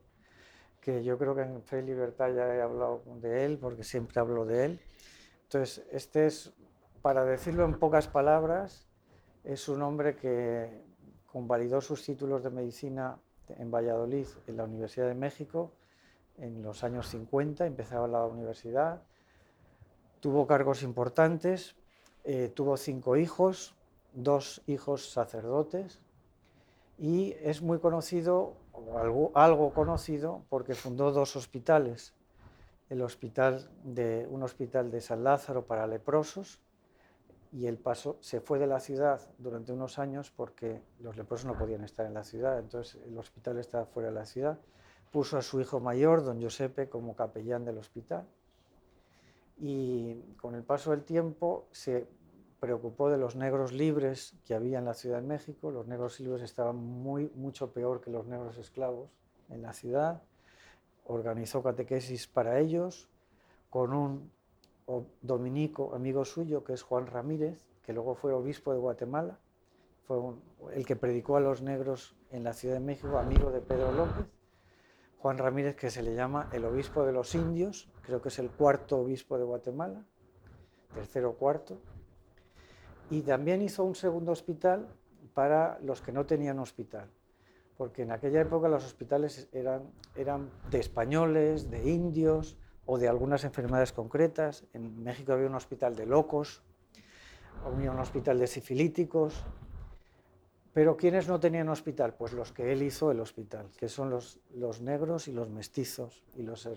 que 0.80 1.04
yo 1.04 1.18
creo 1.18 1.34
que 1.34 1.42
en 1.42 1.62
Fe 1.62 1.80
y 1.80 1.82
Libertad 1.82 2.32
ya 2.34 2.54
he 2.54 2.62
hablado 2.62 3.02
de 3.20 3.44
él, 3.44 3.58
porque 3.58 3.84
siempre 3.84 4.20
hablo 4.20 4.44
de 4.44 4.64
él. 4.64 4.80
Entonces, 5.42 5.84
este 5.90 6.26
es, 6.26 6.52
para 7.02 7.24
decirlo 7.24 7.64
en 7.64 7.78
pocas 7.78 8.08
palabras, 8.08 8.86
es 9.44 9.68
un 9.68 9.82
hombre 9.82 10.16
que 10.16 10.82
convalidó 11.26 11.80
sus 11.80 12.04
títulos 12.04 12.42
de 12.42 12.50
medicina 12.50 13.18
en 13.48 13.70
Valladolid, 13.70 14.26
en 14.46 14.56
la 14.56 14.64
Universidad 14.64 15.08
de 15.08 15.14
México, 15.14 15.72
en 16.38 16.62
los 16.62 16.84
años 16.84 17.08
50, 17.08 17.66
empezaba 17.66 18.08
la 18.08 18.24
universidad, 18.24 19.02
tuvo 20.20 20.46
cargos 20.46 20.82
importantes, 20.82 21.76
eh, 22.24 22.50
tuvo 22.54 22.76
cinco 22.76 23.16
hijos, 23.16 23.74
dos 24.12 24.62
hijos 24.66 25.10
sacerdotes, 25.10 26.00
y 27.00 27.34
es 27.40 27.62
muy 27.62 27.78
conocido 27.78 28.56
algo, 28.94 29.32
algo 29.34 29.72
conocido 29.72 30.44
porque 30.50 30.74
fundó 30.74 31.12
dos 31.12 31.34
hospitales, 31.34 32.12
el 32.90 33.00
hospital 33.00 33.70
de, 33.82 34.28
un 34.30 34.42
hospital 34.42 34.90
de 34.90 35.00
San 35.00 35.24
Lázaro 35.24 35.64
para 35.64 35.86
leprosos 35.86 36.60
y 37.52 37.66
el 37.66 37.78
paso 37.78 38.18
se 38.20 38.40
fue 38.40 38.58
de 38.58 38.66
la 38.66 38.80
ciudad 38.80 39.18
durante 39.38 39.72
unos 39.72 39.98
años 39.98 40.30
porque 40.30 40.82
los 41.00 41.16
leprosos 41.16 41.46
no 41.46 41.58
podían 41.58 41.84
estar 41.84 42.04
en 42.04 42.12
la 42.12 42.22
ciudad, 42.22 42.58
entonces 42.58 43.00
el 43.06 43.16
hospital 43.16 43.58
estaba 43.58 43.86
fuera 43.86 44.10
de 44.10 44.14
la 44.14 44.26
ciudad. 44.26 44.58
Puso 45.10 45.38
a 45.38 45.42
su 45.42 45.60
hijo 45.60 45.80
mayor, 45.80 46.22
don 46.22 46.38
Giuseppe, 46.38 46.88
como 46.88 47.16
capellán 47.16 47.64
del 47.64 47.78
hospital. 47.78 48.28
Y 49.58 50.20
con 50.40 50.54
el 50.54 50.62
paso 50.62 50.92
del 50.92 51.02
tiempo 51.02 51.66
se 51.72 52.06
preocupó 52.60 53.10
de 53.10 53.16
los 53.16 53.36
negros 53.36 53.72
libres 53.72 54.34
que 54.44 54.54
había 54.54 54.78
en 54.78 54.84
la 54.84 54.94
Ciudad 54.94 55.20
de 55.20 55.26
México. 55.26 55.70
Los 55.70 55.88
negros 55.88 56.20
libres 56.20 56.42
estaban 56.42 56.76
muy, 56.76 57.30
mucho 57.34 57.72
peor 57.72 58.00
que 58.00 58.10
los 58.10 58.26
negros 58.26 58.58
esclavos 58.58 59.10
en 59.48 59.62
la 59.62 59.72
ciudad. 59.72 60.22
Organizó 61.04 61.62
catequesis 61.62 62.28
para 62.28 62.60
ellos 62.60 63.08
con 63.70 63.94
un 63.94 64.30
dominico 65.22 65.94
amigo 65.94 66.24
suyo, 66.24 66.62
que 66.62 66.74
es 66.74 66.82
Juan 66.82 67.06
Ramírez, 67.06 67.64
que 67.82 67.92
luego 67.92 68.14
fue 68.14 68.32
obispo 68.32 68.72
de 68.72 68.78
Guatemala. 68.78 69.38
Fue 70.06 70.18
el 70.74 70.84
que 70.84 70.96
predicó 70.96 71.36
a 71.36 71.40
los 71.40 71.62
negros 71.62 72.16
en 72.30 72.44
la 72.44 72.52
Ciudad 72.52 72.74
de 72.74 72.80
México, 72.80 73.18
amigo 73.18 73.50
de 73.50 73.60
Pedro 73.60 73.92
López. 73.92 74.26
Juan 75.18 75.38
Ramírez, 75.38 75.76
que 75.76 75.90
se 75.90 76.02
le 76.02 76.14
llama 76.14 76.48
el 76.52 76.64
obispo 76.64 77.04
de 77.04 77.12
los 77.12 77.34
indios, 77.34 77.90
creo 78.02 78.20
que 78.20 78.28
es 78.28 78.38
el 78.38 78.50
cuarto 78.50 78.98
obispo 78.98 79.38
de 79.38 79.44
Guatemala, 79.44 80.04
tercero 80.94 81.34
cuarto 81.34 81.78
y 83.10 83.22
también 83.22 83.60
hizo 83.60 83.84
un 83.84 83.94
segundo 83.94 84.32
hospital 84.32 84.88
para 85.34 85.78
los 85.82 86.00
que 86.00 86.12
no 86.12 86.24
tenían 86.26 86.58
hospital, 86.60 87.08
porque 87.76 88.02
en 88.02 88.12
aquella 88.12 88.40
época 88.40 88.68
los 88.68 88.84
hospitales 88.84 89.48
eran, 89.52 90.50
de 90.70 90.78
españoles, 90.78 91.70
de 91.70 91.90
indios 91.90 92.56
o 92.86 92.98
de 92.98 93.08
algunas 93.08 93.44
enfermedades 93.44 93.92
concretas. 93.92 94.64
En 94.72 95.02
México 95.02 95.32
había 95.32 95.48
un 95.48 95.54
hospital 95.56 95.96
de 95.96 96.06
locos, 96.06 96.62
había 97.64 97.90
un 97.90 97.98
hospital 97.98 98.38
de 98.38 98.46
sifilíticos, 98.46 99.44
pero 100.72 100.96
¿quiénes 100.96 101.26
no 101.26 101.40
tenían 101.40 101.68
hospital? 101.68 102.14
Pues 102.14 102.32
los 102.32 102.52
que 102.52 102.72
él 102.72 102.82
hizo 102.82 103.10
el 103.10 103.18
hospital, 103.18 103.66
que 103.76 103.88
son 103.88 104.10
los 104.10 104.80
negros 104.80 105.26
y 105.26 105.32
los 105.32 105.50
mestizos 105.50 106.22
y 106.36 106.42
los 106.42 106.68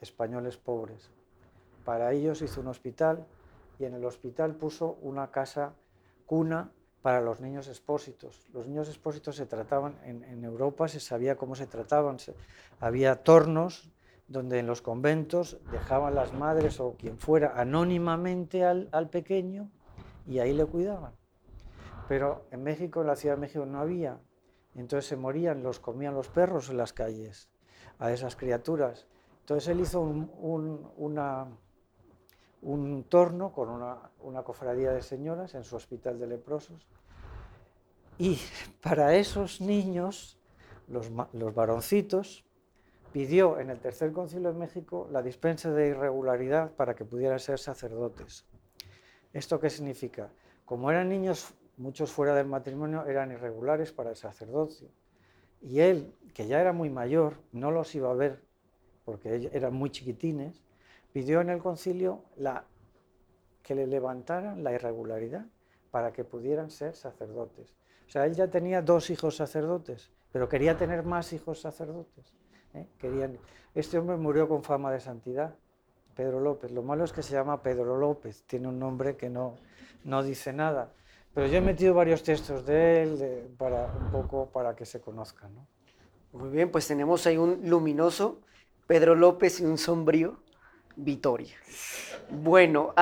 españoles 0.00 0.56
pobres. 0.56 1.10
Para 1.84 2.12
ellos 2.12 2.42
hizo 2.42 2.60
un 2.60 2.68
hospital 2.68 3.26
y 3.80 3.86
en 3.86 3.94
el 3.94 4.04
hospital 4.04 4.54
puso 4.54 4.98
una 5.00 5.30
casa 5.30 5.74
cuna 6.26 6.70
para 7.02 7.22
los 7.22 7.40
niños 7.40 7.66
expósitos. 7.66 8.46
Los 8.52 8.66
niños 8.66 8.88
expósitos 8.88 9.36
se 9.36 9.46
trataban, 9.46 9.98
en, 10.04 10.44
Europa 10.44 10.86
se 10.86 11.00
sabía 11.00 11.36
cómo 11.36 11.54
se 11.54 11.66
trataban, 11.66 12.18
había 12.78 13.22
tornos 13.24 13.90
donde 14.28 14.58
en 14.58 14.66
los 14.66 14.82
conventos 14.82 15.58
dejaban 15.72 16.14
las 16.14 16.34
madres 16.34 16.78
o 16.78 16.94
quien 16.98 17.18
fuera 17.18 17.54
anónimamente 17.58 18.64
al, 18.64 18.88
al 18.92 19.08
pequeño 19.08 19.70
y 20.26 20.38
ahí 20.40 20.52
le 20.52 20.66
cuidaban. 20.66 21.14
Pero 22.06 22.44
en 22.50 22.62
México, 22.62 23.00
en 23.00 23.06
la 23.06 23.16
Ciudad 23.16 23.36
de 23.36 23.40
México, 23.40 23.64
no 23.64 23.80
había. 23.80 24.20
Entonces 24.74 25.08
se 25.08 25.16
morían, 25.16 25.62
los 25.62 25.80
comían 25.80 26.14
los 26.14 26.28
perros 26.28 26.68
en 26.68 26.76
las 26.76 26.92
calles, 26.92 27.48
a 27.98 28.12
esas 28.12 28.36
criaturas. 28.36 29.06
Entonces 29.40 29.68
él 29.68 29.80
hizo 29.80 30.00
una, 30.00 31.46
un 32.62 33.04
torno 33.04 33.52
con 33.52 33.68
una, 33.68 34.42
cofradía 34.42 34.92
de 34.92 35.02
señoras 35.02 35.54
en 35.54 35.64
su 35.64 35.76
hospital 35.76 36.18
de 36.18 36.26
leprosos. 36.26 36.86
Y 38.18 38.38
para 38.82 39.16
esos 39.16 39.60
niños, 39.60 40.38
los, 40.88 41.10
los 41.32 41.54
varoncitos, 41.54 42.44
pidió 43.12 43.58
en 43.58 43.70
el 43.70 43.80
Tercer 43.80 44.12
Concilio 44.12 44.52
de 44.52 44.58
México 44.58 45.08
la 45.10 45.22
dispensa 45.22 45.70
de 45.72 45.88
irregularidad 45.88 46.72
para 46.72 46.94
que 46.94 47.04
pudieran 47.04 47.40
ser 47.40 47.58
sacerdotes. 47.58 48.44
¿Esto 49.32 49.58
qué 49.58 49.70
significa? 49.70 50.30
Como 50.64 50.90
eran 50.90 51.08
niños, 51.08 51.54
muchos 51.76 52.12
fuera 52.12 52.34
del 52.34 52.46
matrimonio, 52.46 53.06
eran 53.06 53.32
irregulares 53.32 53.92
para 53.92 54.10
el 54.10 54.16
sacerdocio. 54.16 54.88
Y 55.62 55.80
él, 55.80 56.14
que 56.34 56.46
ya 56.46 56.60
era 56.60 56.72
muy 56.72 56.90
mayor, 56.90 57.38
no 57.52 57.70
los 57.70 57.94
iba 57.94 58.10
a 58.10 58.14
ver 58.14 58.42
porque 59.04 59.50
eran 59.52 59.74
muy 59.74 59.90
chiquitines, 59.90 60.62
pidió 61.12 61.40
en 61.40 61.50
el 61.50 61.58
concilio 61.58 62.24
que 63.62 63.74
le 63.74 63.86
levantaran 63.86 64.62
la 64.62 64.72
irregularidad 64.72 65.46
para 65.90 66.12
que 66.12 66.24
pudieran 66.24 66.70
ser 66.70 66.94
sacerdotes. 66.94 67.74
O 68.06 68.10
sea, 68.10 68.26
él 68.26 68.34
ya 68.34 68.48
tenía 68.48 68.82
dos 68.82 69.10
hijos 69.10 69.36
sacerdotes, 69.36 70.10
pero 70.32 70.48
quería 70.48 70.76
tener 70.76 71.04
más 71.04 71.32
hijos 71.32 71.60
sacerdotes. 71.60 72.34
¿eh? 72.74 72.86
Querían... 72.98 73.38
Este 73.74 73.98
hombre 73.98 74.16
murió 74.16 74.48
con 74.48 74.64
fama 74.64 74.90
de 74.90 75.00
santidad, 75.00 75.54
Pedro 76.14 76.40
López. 76.40 76.72
Lo 76.72 76.82
malo 76.82 77.04
es 77.04 77.12
que 77.12 77.22
se 77.22 77.34
llama 77.34 77.62
Pedro 77.62 77.96
López, 77.96 78.42
tiene 78.46 78.68
un 78.68 78.78
nombre 78.78 79.16
que 79.16 79.30
no, 79.30 79.56
no 80.04 80.22
dice 80.22 80.52
nada. 80.52 80.92
Pero 81.32 81.46
yo 81.46 81.58
he 81.58 81.60
metido 81.60 81.94
varios 81.94 82.24
textos 82.24 82.66
de 82.66 83.02
él 83.02 83.54
para 83.56 83.86
un 83.86 84.10
poco 84.10 84.50
para 84.50 84.74
que 84.74 84.84
se 84.84 85.00
conozcan. 85.00 85.54
¿no? 85.54 85.66
Muy 86.32 86.50
bien, 86.50 86.70
pues 86.70 86.88
tenemos 86.88 87.26
ahí 87.26 87.36
un 87.36 87.68
luminoso 87.68 88.40
Pedro 88.86 89.14
López 89.14 89.60
y 89.60 89.64
un 89.64 89.78
sombrío 89.78 90.40
Vitoria. 90.96 91.54
Bueno, 92.30 92.92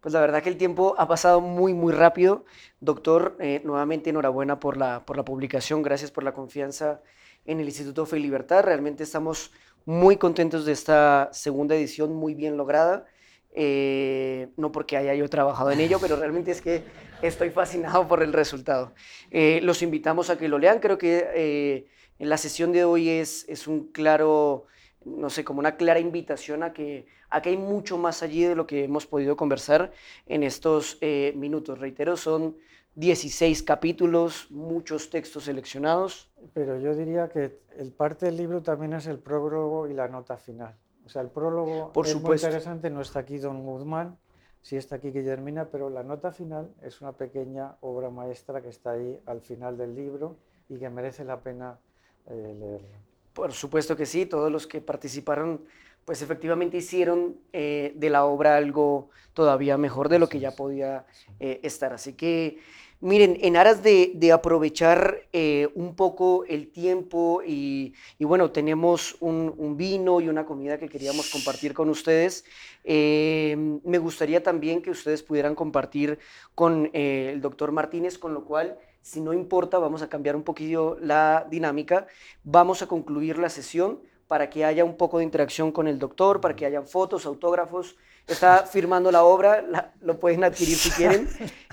pues 0.00 0.14
la 0.14 0.20
verdad 0.20 0.42
que 0.42 0.48
el 0.48 0.56
tiempo 0.56 0.94
ha 0.98 1.06
pasado 1.08 1.40
muy, 1.40 1.74
muy 1.74 1.92
rápido. 1.92 2.44
Doctor, 2.80 3.36
eh, 3.40 3.60
nuevamente 3.64 4.10
enhorabuena 4.10 4.58
por 4.58 4.76
la, 4.76 5.04
por 5.04 5.16
la 5.16 5.24
publicación, 5.24 5.82
gracias 5.82 6.10
por 6.10 6.24
la 6.24 6.32
confianza 6.32 7.02
en 7.44 7.60
el 7.60 7.66
Instituto 7.66 8.06
Fe 8.06 8.18
y 8.18 8.22
Libertad. 8.22 8.64
Realmente 8.64 9.02
estamos 9.02 9.52
muy 9.84 10.16
contentos 10.16 10.64
de 10.64 10.72
esta 10.72 11.28
segunda 11.32 11.74
edición, 11.74 12.14
muy 12.14 12.34
bien 12.34 12.56
lograda. 12.56 13.06
Eh, 13.52 14.48
no 14.56 14.70
porque 14.70 14.96
haya 14.96 15.12
yo 15.14 15.28
trabajado 15.28 15.72
en 15.72 15.80
ello, 15.80 15.98
pero 16.00 16.14
realmente 16.14 16.52
es 16.52 16.62
que 16.62 16.84
estoy 17.20 17.50
fascinado 17.50 18.06
por 18.06 18.22
el 18.22 18.32
resultado. 18.32 18.94
Eh, 19.30 19.60
los 19.62 19.82
invitamos 19.82 20.30
a 20.30 20.38
que 20.38 20.48
lo 20.48 20.58
lean, 20.58 20.78
creo 20.78 20.98
que 20.98 21.88
en 22.20 22.28
la 22.28 22.36
sesión 22.36 22.70
de 22.70 22.84
hoy 22.84 23.08
es, 23.08 23.46
es 23.48 23.66
un 23.66 23.90
claro, 23.92 24.66
no 25.04 25.30
sé, 25.30 25.44
como 25.44 25.60
una 25.60 25.76
clara 25.76 26.00
invitación 26.00 26.62
a 26.62 26.72
que, 26.72 27.06
a 27.30 27.40
que 27.42 27.50
hay 27.50 27.56
mucho 27.56 27.98
más 27.98 28.22
allí 28.22 28.44
de 28.44 28.54
lo 28.54 28.66
que 28.66 28.84
hemos 28.84 29.06
podido 29.06 29.36
conversar 29.36 29.92
en 30.26 30.42
estos 30.42 30.98
minutos. 31.34 31.78
Reitero, 31.78 32.16
son 32.16 32.56
16 32.96 33.62
capítulos, 33.62 34.50
muchos 34.50 35.10
textos 35.10 35.44
seleccionados. 35.44 36.30
Pero 36.52 36.78
yo 36.78 36.94
diría 36.94 37.28
que 37.28 37.60
el 37.76 37.92
parte 37.92 38.26
del 38.26 38.36
libro 38.36 38.62
también 38.62 38.92
es 38.94 39.06
el 39.06 39.18
prólogo 39.18 39.86
y 39.88 39.94
la 39.94 40.08
nota 40.08 40.36
final. 40.36 40.74
O 41.04 41.08
sea, 41.08 41.22
el 41.22 41.28
prólogo 41.28 41.92
Por 41.92 42.06
es 42.06 42.12
supuesto. 42.12 42.46
muy 42.46 42.54
interesante, 42.54 42.90
no 42.90 43.00
está 43.00 43.20
aquí 43.20 43.38
Don 43.38 43.64
Guzmán, 43.64 44.18
sí 44.60 44.76
está 44.76 44.96
aquí 44.96 45.10
Guillermina, 45.10 45.68
pero 45.70 45.88
la 45.88 46.02
nota 46.02 46.30
final 46.32 46.74
es 46.82 47.00
una 47.00 47.12
pequeña 47.12 47.76
obra 47.80 48.10
maestra 48.10 48.60
que 48.60 48.68
está 48.68 48.92
ahí 48.92 49.18
al 49.26 49.40
final 49.40 49.76
del 49.76 49.94
libro 49.94 50.36
y 50.68 50.78
que 50.78 50.90
merece 50.90 51.24
la 51.24 51.40
pena 51.40 51.78
eh, 52.26 52.54
leerla. 52.58 52.98
Por 53.32 53.52
supuesto 53.52 53.96
que 53.96 54.06
sí, 54.06 54.26
todos 54.26 54.50
los 54.50 54.66
que 54.66 54.80
participaron, 54.80 55.64
pues 56.04 56.22
efectivamente 56.22 56.76
hicieron 56.76 57.36
eh, 57.52 57.92
de 57.94 58.10
la 58.10 58.24
obra 58.24 58.56
algo 58.56 59.10
todavía 59.34 59.76
mejor 59.76 60.08
de 60.08 60.18
lo 60.18 60.28
que 60.28 60.40
ya 60.40 60.50
podía 60.52 61.06
eh, 61.38 61.60
estar. 61.62 61.92
Así 61.92 62.14
que 62.14 62.58
Miren, 63.02 63.38
en 63.40 63.56
aras 63.56 63.82
de, 63.82 64.30
aprovechar 64.30 65.22
eh, 65.32 65.68
un 65.74 65.96
poco 65.96 66.44
el 66.44 66.68
tiempo 66.70 67.42
y, 67.42 67.94
bueno, 68.18 68.50
tenemos 68.50 69.16
un, 69.20 69.74
vino 69.78 70.20
y 70.20 70.28
una 70.28 70.44
comida 70.44 70.78
que 70.78 70.90
queríamos 70.90 71.30
compartir 71.30 71.72
con 71.72 71.88
ustedes, 71.88 72.44
eh, 72.84 73.56
me 73.84 73.96
gustaría 73.96 74.42
también 74.42 74.82
que 74.82 74.90
ustedes 74.90 75.22
pudieran 75.22 75.54
compartir 75.54 76.18
con 76.54 76.90
el 76.92 77.40
doctor 77.40 77.72
Martínez, 77.72 78.18
con 78.18 78.34
lo 78.34 78.44
cual, 78.44 78.78
si 79.02 79.20
no 79.20 79.32
importa, 79.32 79.78
vamos 79.78 80.02
a 80.02 80.08
cambiar 80.08 80.36
un 80.36 80.42
poquillo 80.42 80.96
la 81.00 81.46
dinámica, 81.50 82.06
vamos 82.44 82.82
a 82.82 82.86
concluir 82.86 83.38
la 83.38 83.48
sesión 83.48 84.00
para 84.28 84.48
que 84.50 84.64
haya 84.64 84.84
un 84.84 84.96
poco 84.96 85.18
de 85.18 85.24
interacción 85.24 85.72
con 85.72 85.88
el 85.88 85.98
doctor, 85.98 86.40
para 86.40 86.54
que 86.54 86.66
hayan 86.66 86.86
fotos, 86.86 87.26
autógrafos, 87.26 87.96
está 88.32 88.66
firmando 88.66 89.10
la 89.10 89.24
obra, 89.24 89.92
lo 90.00 90.18
pueden 90.18 90.44
adquirir 90.44 90.76
si 90.76 90.90
quieren. 90.90 91.28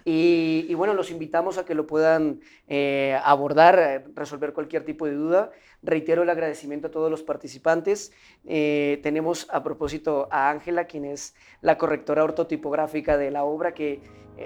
Y, 0.10 0.74
bueno, 0.76 0.94
los 0.94 1.12
invitamos 1.12 1.58
a 1.58 1.66
que 1.66 1.76
lo 1.76 1.86
puedan 1.86 2.40
eh, 2.70 3.20
abordar, 3.26 3.78
eh, 3.78 4.06
resolver 4.16 4.54
cualquier 4.54 4.86
tipo 4.86 5.06
de 5.06 5.12
duda. 5.12 5.52
Reitero 5.84 6.24
el 6.24 6.30
agradecimiento 6.30 6.88
a 6.88 6.92
todos 6.92 7.12
los 7.12 7.24
participantes. 7.24 8.14
Eh, 8.46 9.02
tenemos 9.04 9.48
a 9.52 9.64
propósito 9.64 10.30
a 10.32 10.50
Ángela, 10.50 10.86
quien 10.86 11.04
es 11.04 11.36
la 11.60 11.78
correctora 11.78 12.24
ortotipográfica 12.24 13.18
de 13.18 13.32
la 13.32 13.44
obra, 13.44 13.74
que 13.74 14.00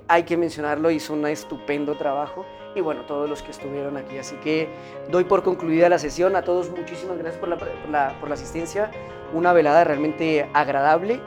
hay 0.08 0.24
que 0.24 0.36
mencionarlo, 0.36 0.90
hizo 0.90 1.14
un 1.14 1.28
estupendo 1.28 1.96
trabajo. 1.96 2.44
Y 2.76 2.82
bueno, 2.82 3.06
todos 3.06 3.30
los 3.30 3.44
que 3.44 3.52
estuvieron 3.52 3.98
aquí. 3.98 4.18
Así 4.18 4.36
que 4.38 4.68
doy 5.12 5.26
por 5.26 5.44
concluida 5.44 5.90
la 5.90 6.00
sesión. 6.00 6.36
A 6.36 6.44
todos 6.44 6.72
muchísimas 6.72 7.20
gracias 7.20 7.40
por 7.40 7.50
la, 7.50 8.18
por 8.20 8.30
la 8.30 8.34
asistencia. 8.34 8.90
Una 9.32 9.54
velada 9.54 9.84
realmente 9.84 10.50
agradable 10.54 11.20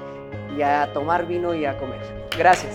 y 0.57 0.63
a 0.63 0.93
tomar 0.93 1.27
vino 1.27 1.55
y 1.55 1.65
a 1.65 1.77
comer. 1.79 2.01
Gracias. 2.37 2.75